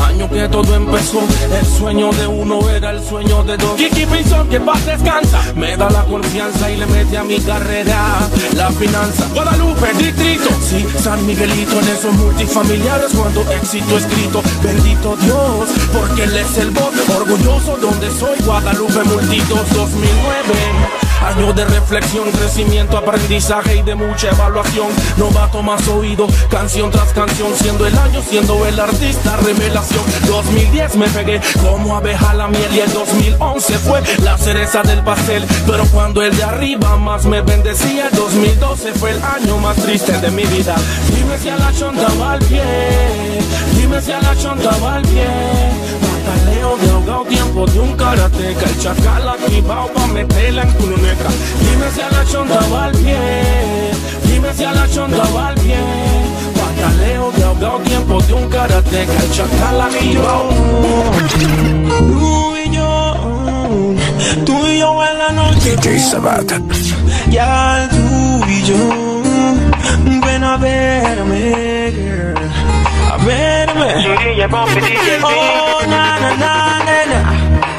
año 0.08 0.30
que 0.30 0.48
todo 0.50 0.76
empezó. 0.76 1.20
El 1.60 1.66
sueño 1.66 2.12
de 2.12 2.28
uno 2.28 2.70
era 2.70 2.92
el 2.92 3.04
sueño 3.04 3.44
de 3.44 3.58
dos. 3.58 3.76
Kiki 3.76 4.06
Pinson, 4.06 4.48
que 4.50 4.60
paz 4.60 4.86
descansa. 4.86 5.42
Me 5.56 5.76
da 5.78 5.90
la 5.90 6.04
confianza 6.04 6.70
y 6.70 6.78
le 6.78 6.86
mete 6.86 7.18
a 7.18 7.24
mi 7.24 7.40
carrera. 7.40 8.30
La 8.56 8.70
finanza, 8.72 9.28
Guadalupe, 9.34 9.94
distrito. 9.98 10.50
Sí, 10.62 10.86
San 11.02 11.26
Miguelito 11.26 11.80
en 11.80 11.88
esos 11.88 12.14
multifamiliares 12.14 13.12
Cuando 13.14 13.42
éxito 13.52 13.98
escrito, 13.98 14.42
bendito 14.64 15.16
Dios 15.18 15.70
Porque 15.92 16.24
él 16.24 16.38
es 16.38 16.58
el 16.58 16.72
voz, 16.72 16.94
orgulloso 17.10 17.78
donde 17.78 18.10
soy 18.12 18.40
Guadalupe 18.46 19.04
Multitos. 19.04 19.70
2009 19.74 21.03
Año 21.24 21.54
de 21.54 21.64
reflexión, 21.66 22.30
crecimiento, 22.32 22.98
aprendizaje 22.98 23.78
y 23.78 23.82
de 23.82 23.96
mucha 23.96 24.30
evaluación. 24.30 24.88
Novato 25.18 25.64
más 25.64 25.88
oído, 25.88 26.28
canción 26.50 26.92
tras 26.92 27.14
canción, 27.14 27.54
siendo 27.56 27.88
el 27.88 27.98
año, 27.98 28.22
siendo 28.22 28.66
el 28.66 28.78
artista, 28.80 29.38
revelación. 29.38 30.04
2010 30.28 30.96
me 30.98 31.08
pegué 31.08 31.40
como 31.62 31.96
abeja 31.96 32.34
la 32.34 32.48
miel 32.48 32.70
y 32.74 32.80
el 32.82 32.92
2011 32.92 33.80
fue 33.80 34.04
la 34.24 34.38
cereza 34.38 34.84
del 34.84 35.02
pastel. 35.04 35.46
Pero 35.66 35.86
cuando 35.86 36.22
el 36.22 36.36
de 36.36 36.44
arriba 36.44 36.98
más 36.98 37.26
me 37.26 37.42
bendecía, 37.42 38.10
el 38.10 38.16
2012 38.16 38.94
fue 38.94 39.12
el 39.12 39.24
año 39.24 39.58
más 39.58 39.78
triste 39.78 40.18
de 40.20 40.30
mi 40.30 40.44
vida. 40.44 40.76
Dime 41.16 41.38
si 41.38 41.50
a 41.50 41.56
la 41.56 41.72
chonta 41.74 42.08
va 42.22 42.34
al 42.34 42.40
pie, 42.40 42.64
dime 43.78 44.02
si 44.02 44.12
a 44.12 44.20
la 44.20 44.36
chonta 44.36 44.72
va 44.84 44.96
al 44.96 45.04
pie. 45.04 46.13
De 46.74 46.90
ahogado, 46.90 47.24
tiempo 47.26 47.68
de 47.68 47.80
un 47.80 47.96
karateca 47.96 48.66
El 48.66 48.80
chacal 48.80 49.30
activado 49.30 49.88
pa' 49.94 50.08
meterla 50.08 50.64
en 50.64 50.72
culoneca 50.72 51.30
Dime 51.60 51.92
si 51.94 52.02
a 52.02 52.10
la 52.10 52.26
chonta 52.26 52.60
va 52.72 52.86
al 52.86 52.92
pie 52.94 53.18
Dime 54.24 54.54
si 54.54 54.64
a 54.64 54.72
la 54.72 54.90
chonta 54.90 55.24
va 55.36 55.50
al 55.50 55.56
pie 55.56 55.78
Pataleo 56.56 57.32
de 57.32 57.44
ahogado, 57.44 57.80
tiempo 57.80 58.22
de 58.24 58.34
un 58.34 58.50
karateca 58.50 59.14
El 59.24 59.32
chacal 59.32 59.82
activado 59.82 60.50
Tú 62.00 62.56
y 62.58 62.70
yo, 62.72 63.96
tú 64.46 64.68
y 64.68 64.80
yo 64.80 65.04
en 65.06 65.18
la 65.20 65.32
noche. 65.32 65.76
DJ 65.76 66.00
Sabat. 66.00 66.52
Ya 67.30 67.88
tú 67.92 68.46
y 68.48 68.64
yo, 68.64 69.22
ven 70.26 70.44
a 70.44 70.58
verme, 70.58 71.92
girl. 71.92 72.52
A 73.12 73.18
verme. 73.18 74.44
Oh, 75.24 75.73
na, 75.94 76.20
na, 76.20 76.36
na. 76.38 76.73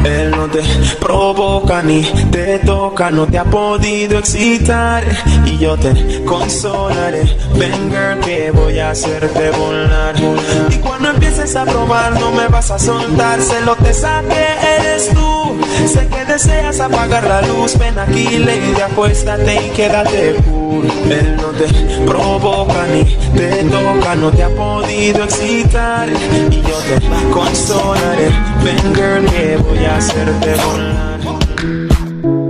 Él 0.05 0.31
no 0.31 0.49
te 0.49 0.63
provoca 1.01 1.83
ni 1.83 2.03
te 2.31 2.59
toca, 2.61 3.11
no 3.11 3.27
te 3.27 3.39
ha 3.39 3.45
podido 3.45 4.19
excitar 4.19 5.05
y 5.47 5.59
yo 5.59 5.77
te 5.77 6.25
consolaré. 6.25 7.23
Ven 7.55 7.91
girl 7.91 8.21
que 8.21 8.51
voy 8.51 8.79
a 8.79 8.91
hacerte 8.91 9.51
volar 9.51 10.15
y 10.71 10.77
cuando 10.79 11.11
empieces 11.11 11.57
a 11.57 11.65
probar 11.65 12.13
no 12.21 12.31
me 12.33 12.49
vas 12.49 12.71
a 12.71 12.79
soltar, 12.79 13.41
se 13.41 13.61
lo 13.63 13.77
te 13.77 13.95
saque 13.95 14.47
eres 14.79 15.11
tú. 15.15 15.35
Sé 15.87 16.07
que 16.09 16.25
deseas 16.25 16.81
apagar 16.81 17.25
la 17.27 17.43
luz, 17.43 17.79
ven 17.79 17.99
aquí 17.99 18.39
lady, 18.39 18.81
acuéstate 18.81 19.67
y 19.67 19.71
quédate 19.71 20.37
cool. 20.45 20.87
Él 21.11 21.37
no 21.37 21.49
te 21.49 21.67
provoca 22.07 22.87
ni 22.93 23.05
te 23.37 23.65
toca, 23.65 24.15
no 24.15 24.31
te 24.31 24.43
ha 24.43 24.49
podido 24.51 25.25
excitar 25.25 26.09
y 26.09 26.63
yo 26.63 26.77
te 26.89 27.31
consolaré. 27.31 28.31
Ven 28.65 28.95
girl 28.95 29.25
que 29.31 29.57
voy 29.57 29.85
a 29.85 29.94
hacerte 29.97 30.55
volar. 30.65 31.21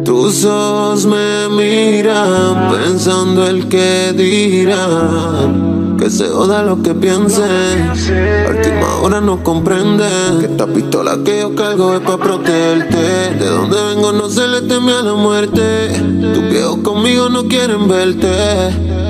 Tus 0.05 0.45
ojos 0.45 1.07
me 1.07 1.49
miran 1.49 2.71
pensando 2.71 3.47
el 3.47 3.69
que 3.69 4.13
dirán. 4.13 5.97
Que 5.99 6.11
se 6.11 6.29
joda 6.29 6.63
lo 6.63 6.83
que 6.83 6.95
piensen. 6.95 7.89
A 7.89 8.51
última 8.51 8.97
hora 9.03 9.21
no 9.21 9.43
comprenden 9.43 10.41
que 10.41 10.47
esta 10.47 10.67
pistola 10.67 11.19
que 11.25 11.41
yo 11.41 11.55
cargo 11.55 11.95
es 11.95 12.01
para 12.01 12.19
protegerte. 12.19 12.97
De 12.97 13.47
donde 13.47 13.77
vengo 13.95 14.13
no 14.13 14.29
se 14.29 14.47
le 14.47 14.63
teme 14.63 14.93
a 14.93 15.03
la 15.03 15.15
muerte. 15.15 15.89
Tus 16.35 16.51
viejos 16.51 16.79
conmigo 16.79 17.29
no 17.29 17.45
quieren 17.45 17.89
verte. 17.89 18.29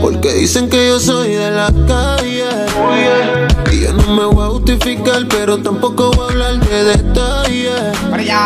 Porque 0.00 0.32
dicen 0.34 0.68
que 0.68 0.88
yo 0.88 1.00
soy 1.00 1.30
de 1.30 1.50
la 1.50 1.72
calle. 1.88 2.44
Y 3.72 3.80
yo 3.80 3.92
no 3.92 4.14
me 4.14 4.24
voy 4.26 4.44
a 4.44 4.50
justificar, 4.50 5.26
pero 5.28 5.58
tampoco 5.58 6.12
voy 6.12 6.28
a 6.28 6.30
hablar 6.30 6.68
de 6.68 6.84
detalles. 6.84 7.33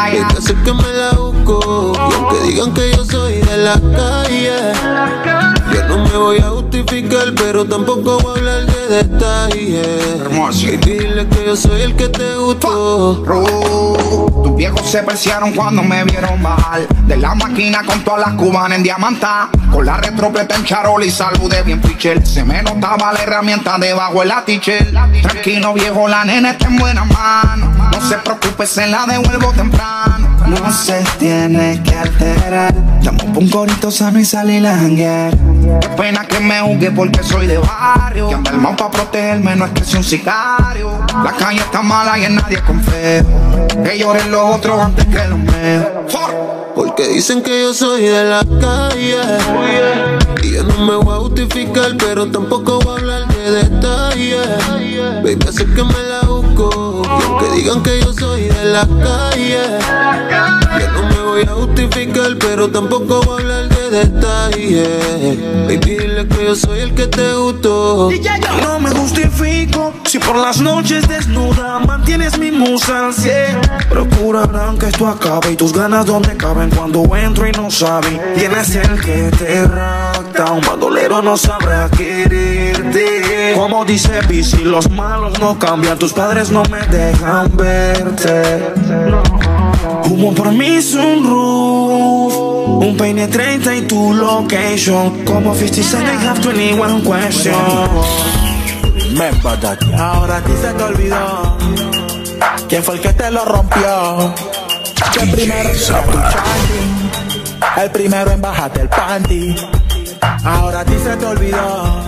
Hay 0.00 0.18
que 0.18 0.38
hacer 0.38 0.56
que 0.62 0.72
me 0.72 0.92
la 0.92 1.12
busco. 1.12 1.92
Y 1.96 2.14
aunque 2.14 2.40
digan 2.46 2.72
que 2.72 2.92
yo 2.96 3.04
soy 3.04 3.34
de 3.34 3.56
la 3.58 3.74
calle, 3.96 4.72
yo 5.72 5.88
no 5.88 6.04
me 6.04 6.16
voy 6.16 6.38
a 6.38 6.50
justificar, 6.50 7.32
pero 7.34 7.64
tampoco 7.64 8.18
voy 8.20 8.30
a 8.30 8.38
hablar 8.38 8.66
de 8.66 9.02
detalles. 9.02 10.62
Y 10.62 10.76
dile 10.76 11.26
que 11.28 11.46
yo 11.46 11.56
soy 11.56 11.82
el 11.82 11.96
que 11.96 12.08
te 12.08 12.36
gustó. 12.36 14.27
Viejos 14.58 14.90
se 14.90 15.02
preciaron 15.02 15.52
cuando 15.52 15.82
me 15.82 16.04
vieron 16.04 16.42
bajar 16.42 16.86
De 17.06 17.16
la 17.16 17.34
máquina 17.34 17.82
con 17.84 18.02
todas 18.02 18.26
las 18.26 18.34
cubanas 18.34 18.76
en 18.76 18.82
diamanta. 18.82 19.48
Con 19.72 19.86
la 19.86 19.96
retropleta 19.96 20.56
en 20.56 20.64
charol 20.64 21.04
y 21.04 21.10
saludé 21.10 21.62
bien 21.62 21.82
fichel 21.82 22.26
Se 22.26 22.44
me 22.44 22.62
notaba 22.62 23.12
la 23.12 23.22
herramienta 23.22 23.78
debajo 23.78 24.22
el 24.22 24.32
atichel 24.32 24.92
Tranquilo 25.22 25.72
viejo, 25.72 26.08
la 26.08 26.24
nena 26.24 26.50
está 26.50 26.66
en 26.66 26.76
buenas 26.76 27.06
manos 27.06 27.70
No 27.92 28.08
se 28.08 28.18
preocupe, 28.18 28.66
se 28.66 28.86
la 28.86 29.06
devuelvo 29.06 29.52
temprano. 29.52 30.28
No 30.46 30.72
se 30.72 31.04
tiene 31.18 31.80
que 31.82 31.94
alterar. 31.94 32.74
Pa' 33.04 33.38
un 33.38 33.48
corito 33.48 33.90
sano 33.90 34.18
y 34.18 34.24
salir 34.24 34.66
a 34.66 34.76
janguear 34.76 35.36
pena 35.96 36.26
que 36.26 36.40
me 36.40 36.60
juzgue 36.60 36.90
porque 36.90 37.22
soy 37.22 37.46
de 37.46 37.58
barrio 37.58 38.28
Que 38.28 38.34
anda 38.34 38.50
el 38.50 38.76
pa' 38.76 38.90
protegerme, 38.90 39.56
no 39.56 39.66
es 39.66 39.72
que 39.72 39.84
soy 39.84 39.98
un 39.98 40.04
sicario 40.04 40.90
La 41.24 41.32
calle 41.32 41.60
está 41.60 41.82
mala 41.82 42.18
y 42.18 42.24
en 42.24 42.36
nadie 42.36 42.60
confío 42.62 43.24
Que 43.84 43.98
lloren 43.98 44.30
los 44.30 44.56
otros 44.56 44.80
antes 44.80 45.06
que 45.06 45.28
los 45.28 45.38
míos 45.38 45.86
Porque 46.78 47.08
dicen 47.08 47.42
que 47.42 47.60
yo 47.60 47.74
soy 47.74 48.02
de 48.02 48.22
la 48.22 48.44
calle. 48.60 49.18
Y 50.44 50.52
yo 50.52 50.62
no 50.62 50.86
me 50.86 50.94
voy 50.94 51.12
a 51.12 51.18
justificar, 51.18 51.96
pero 51.98 52.30
tampoco 52.30 52.78
voy 52.78 52.94
a 52.94 52.98
hablar 52.98 53.26
de 53.26 53.50
detalles. 53.50 54.46
Baby, 55.24 55.38
hace 55.48 55.64
que 55.64 55.82
me 55.82 56.02
la 56.08 56.20
busco. 56.28 57.02
Y 57.04 57.22
aunque 57.24 57.50
digan 57.56 57.82
que 57.82 58.00
yo 58.00 58.12
soy 58.12 58.42
de 58.42 58.64
la 58.66 58.86
calle, 58.86 59.58
yo 60.78 60.92
no 60.92 61.08
me 61.08 61.22
voy 61.22 61.42
a 61.42 61.52
justificar, 61.52 62.36
pero 62.38 62.70
tampoco 62.70 63.22
voy 63.22 63.42
a 63.42 63.56
hablar 63.56 63.68
de 63.70 63.77
detalles. 63.90 65.38
Baby, 65.66 65.78
dile 65.78 66.26
que 66.28 66.44
yo 66.44 66.54
soy 66.54 66.80
el 66.80 66.94
que 66.94 67.06
te 67.06 67.34
gustó. 67.34 68.10
No 68.62 68.80
me 68.80 68.90
justifico 68.90 69.92
si 70.04 70.18
por 70.18 70.36
las 70.36 70.60
noches 70.60 71.08
desnuda 71.08 71.78
mantienes 71.80 72.38
mi 72.38 72.50
musa 72.50 73.06
al 73.06 73.14
cien. 73.14 73.60
Procurarán 73.88 74.78
que 74.78 74.86
esto 74.86 75.06
acabe 75.06 75.52
y 75.52 75.56
tus 75.56 75.72
ganas 75.72 76.06
donde 76.06 76.36
caben 76.36 76.70
cuando 76.70 77.04
entro 77.16 77.46
y 77.46 77.52
no 77.52 77.70
saben. 77.70 78.20
¿Quién 78.36 78.52
es 78.52 78.74
el 78.74 79.00
que 79.00 79.30
te 79.36 79.64
rapta? 79.64 80.52
Un 80.52 80.60
bandolero 80.60 81.22
no 81.22 81.36
sabrá 81.36 81.88
quererte. 81.90 83.54
Como 83.56 83.84
dice 83.84 84.20
Bici, 84.28 84.64
los 84.64 84.90
malos 84.90 85.38
no 85.40 85.58
cambian, 85.58 85.98
tus 85.98 86.12
padres 86.12 86.50
no 86.50 86.62
me 86.64 86.80
dejan 86.86 87.50
verte. 87.56 88.42
Humo 90.04 90.34
por 90.34 90.52
mi 90.52 90.80
sunroof 90.80 91.87
Un 92.88 92.96
peine 92.96 93.28
30 93.28 93.74
y 93.74 93.82
tu 93.82 94.14
location 94.14 95.22
Como 95.26 95.54
50 95.54 95.82
Cent, 95.82 96.08
I 96.08 96.26
have 96.26 96.40
21 96.40 97.02
questions 97.02 98.38
Remember 99.10 99.60
that. 99.60 99.78
Ahora 99.98 100.36
a 100.38 100.42
ti 100.42 100.52
se 100.60 100.72
te 100.72 100.82
olvidó 100.82 101.58
quién 102.68 102.82
fue 102.82 102.94
el 102.96 103.00
que 103.00 103.12
te 103.12 103.30
lo 103.30 103.44
rompió. 103.44 104.34
Que 105.12 105.26
primero 105.26 105.68
era 105.68 106.02
tu 106.04 106.12
chanty, 106.12 107.80
el 107.82 107.90
primero 107.90 108.30
en 108.30 108.40
bajarte 108.40 108.82
el 108.82 108.88
panty. 108.88 109.56
Ahora 110.44 110.80
a 110.80 110.84
ti 110.84 110.94
se 111.02 111.16
te 111.16 111.26
olvidó 111.26 112.02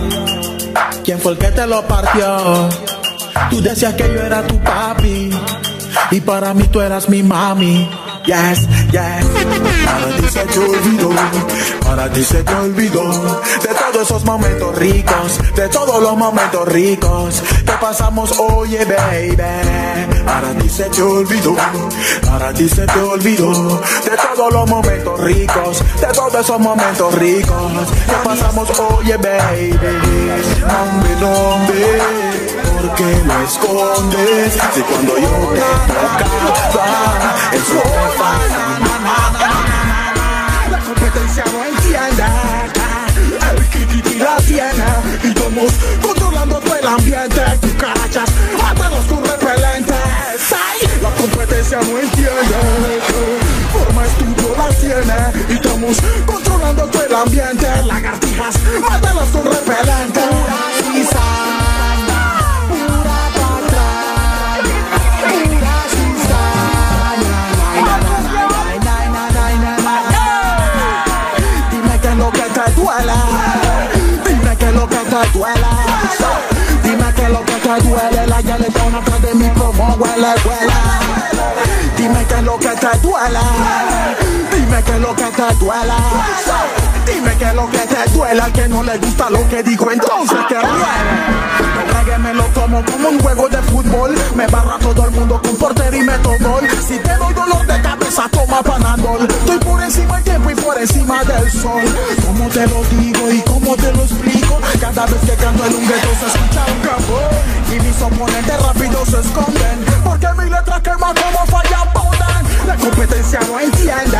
quién 1.03 1.19
fue 1.19 1.33
el 1.33 1.37
que 1.37 1.47
te 1.47 1.67
lo 1.67 1.81
partió. 1.87 2.69
Tú 3.49 3.61
decías 3.61 3.93
que 3.95 4.03
yo 4.03 4.21
era 4.21 4.45
tu 4.45 4.57
papi 4.59 5.31
Y 6.11 6.21
para 6.21 6.53
mí 6.53 6.63
tú 6.65 6.79
eras 6.81 7.09
mi 7.09 7.23
mami. 7.23 7.89
Yes, 8.25 8.67
yes. 8.91 9.25
Para 9.85 10.15
ti 10.15 10.29
se 10.29 10.45
te 10.45 10.59
olvidó, 10.59 11.09
para 11.83 12.11
ti 12.11 12.23
se 12.23 12.43
te 12.43 12.53
olvidó 12.53 13.41
de 13.61 13.69
todos 13.73 14.01
esos 14.03 14.23
momentos 14.25 14.77
ricos, 14.77 15.39
de 15.55 15.67
todos 15.69 16.01
los 16.03 16.15
momentos 16.15 16.67
ricos 16.67 17.41
que 17.65 17.71
pasamos, 17.81 18.31
oye, 18.37 18.85
baby. 18.85 19.37
Para 20.23 20.53
ti 20.53 20.69
se 20.69 20.83
te 20.83 21.01
olvidó, 21.01 21.55
para 22.27 22.53
ti 22.53 22.69
se 22.69 22.85
te 22.85 22.99
olvidó 22.99 23.81
de 24.05 24.17
todos 24.35 24.53
los 24.53 24.69
momentos 24.69 25.19
ricos, 25.19 25.83
de 25.99 26.07
todos 26.13 26.35
esos 26.35 26.59
momentos 26.59 27.15
ricos 27.15 27.71
que 28.05 28.15
pasamos, 28.23 28.69
oye, 28.79 29.17
baby. 29.17 29.79
Nombre, 30.61 31.15
nombre, 31.19 32.70
¿por 32.81 32.95
qué 32.95 33.23
lo 33.25 33.41
escondes? 33.41 34.53
Si 34.73 34.81
cuando 34.81 35.17
yo 35.17 35.29
te 35.53 35.61
tocaba, 36.71 37.35
te 37.51 37.59
La 40.71 40.79
competencia 40.79 41.43
no 41.51 41.65
entiende 41.65 42.23
El 43.51 43.69
kikiti 43.69 44.15
la 44.19 44.37
tiene 44.37 44.89
Y 45.23 45.27
estamos 45.27 45.71
controlando 46.01 46.59
todo 46.59 46.75
el 46.75 46.87
ambiente 46.87 47.41
Cucarachas, 47.61 48.29
mátalos 48.61 49.05
con 49.05 49.23
repelentes 49.23 49.95
¡Ay! 50.51 50.87
La 51.01 51.09
competencia 51.11 51.79
no 51.81 51.99
entiende 51.99 53.01
Forma 53.71 54.05
estudio 54.05 54.55
la 54.57 54.69
tiene 54.75 55.17
Y 55.49 55.53
estamos 55.53 55.97
controlando 56.25 56.85
todo 56.87 57.03
el 57.05 57.15
ambiente 57.15 57.67
Lagartijas, 57.85 58.55
mátalos 58.81 59.10
que 77.75 77.87
duele. 77.87 78.27
La 78.27 78.37
atrás 78.37 79.21
de 79.21 79.33
huele, 79.33 80.27
huele. 80.45 80.73
Dime 81.97 82.25
que 82.25 82.41
lo 82.41 82.57
que 82.57 82.69
te 82.69 82.97
duele. 82.99 83.39
Dime 84.51 84.83
que 84.83 84.99
lo 84.99 85.15
que 85.15 85.25
te 85.25 85.55
duele. 85.59 85.93
Dime 87.05 87.37
que 87.37 87.53
lo 87.53 87.69
que 87.69 87.79
te 87.79 88.09
duele. 88.11 88.41
Al 88.41 88.51
que 88.51 88.67
no 88.67 88.83
le 88.83 88.97
gusta 88.97 89.29
lo 89.29 89.47
que 89.49 89.63
digo, 89.63 89.91
entonces 89.91 90.37
que 90.47 90.55
duele. 90.55 91.41
Me 92.19 92.33
lo 92.33 92.43
tomo 92.47 92.83
como 92.85 93.09
un 93.09 93.19
juego 93.19 93.47
de 93.49 93.57
fútbol. 93.63 94.13
Me 94.35 94.45
barra 94.47 94.77
todo 94.79 95.05
el 95.05 95.11
mundo 95.11 95.41
con 95.41 95.55
portero 95.55 95.95
y 95.95 96.01
meto 96.01 96.35
gol. 96.39 96.67
Si 96.87 96.99
te 96.99 97.15
doy 97.15 97.33
dolor 97.33 97.65
de 97.65 97.81
cabeza, 98.11 98.29
toma 98.29 98.61
panadol. 98.61 99.27
Estoy 99.27 99.57
por 99.59 99.81
encima 99.81 100.15
del 100.15 100.23
tiempo 100.23 100.51
y 100.51 100.55
por 100.55 100.77
encima 100.77 101.23
del 101.23 101.51
sol. 101.51 101.81
¿Cómo 102.25 102.49
te 102.49 102.67
lo 102.67 102.83
digo 102.83 103.31
y 103.31 103.41
cómo 103.41 103.75
te 103.75 103.91
lo 103.93 104.03
explico? 104.03 104.59
Cada 104.79 105.05
vez 105.05 105.21
que 105.21 105.35
canto 105.35 105.65
en 105.65 105.75
un 105.75 105.87
gueto 105.87 106.09
se 106.19 106.25
escucha 106.27 106.65
un 106.67 106.81
campo. 106.81 107.19
Y 107.71 107.79
mis 107.79 108.01
oponentes 108.01 108.61
rápido 108.61 109.05
se 109.05 109.19
esconden. 109.19 109.85
Porque 110.03 110.27
mi 110.37 110.49
letra 110.49 110.81
quema 110.81 111.13
como 111.13 111.45
falla 111.47 111.93
ponen. 111.93 112.67
La 112.67 112.75
competencia 112.75 113.39
no 113.47 113.59
entiende. 113.59 114.19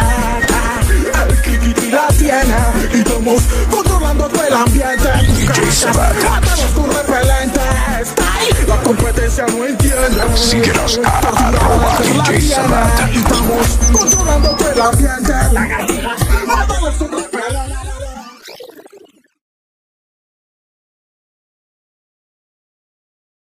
El 1.27 1.41
kikiti 1.41 1.91
la 1.91 2.07
tiene. 2.07 2.55
Y 2.93 2.97
estamos 2.99 3.41
controlando 3.69 4.27
todo 4.27 4.43
el 4.45 4.53
ambiente. 4.53 5.09
Mátamos 6.29 6.71
con 6.75 6.91
repelentes. 6.91 7.61
Ay, 7.61 7.70
La 8.67 8.77
competencia 8.83 9.45
no 9.47 9.65
entiende. 9.65 10.21
Síguenos 10.35 10.99
a 11.03 11.19
arroba 11.19 11.97
DJ 12.01 12.41
Sabat. 12.41 13.13
Y 13.13 13.17
estamos 13.17 13.67
controlando 13.91 14.55
todo 14.55 14.71
el 14.71 14.81
ambiente. 14.81 15.33
Repelentes. 16.47 17.30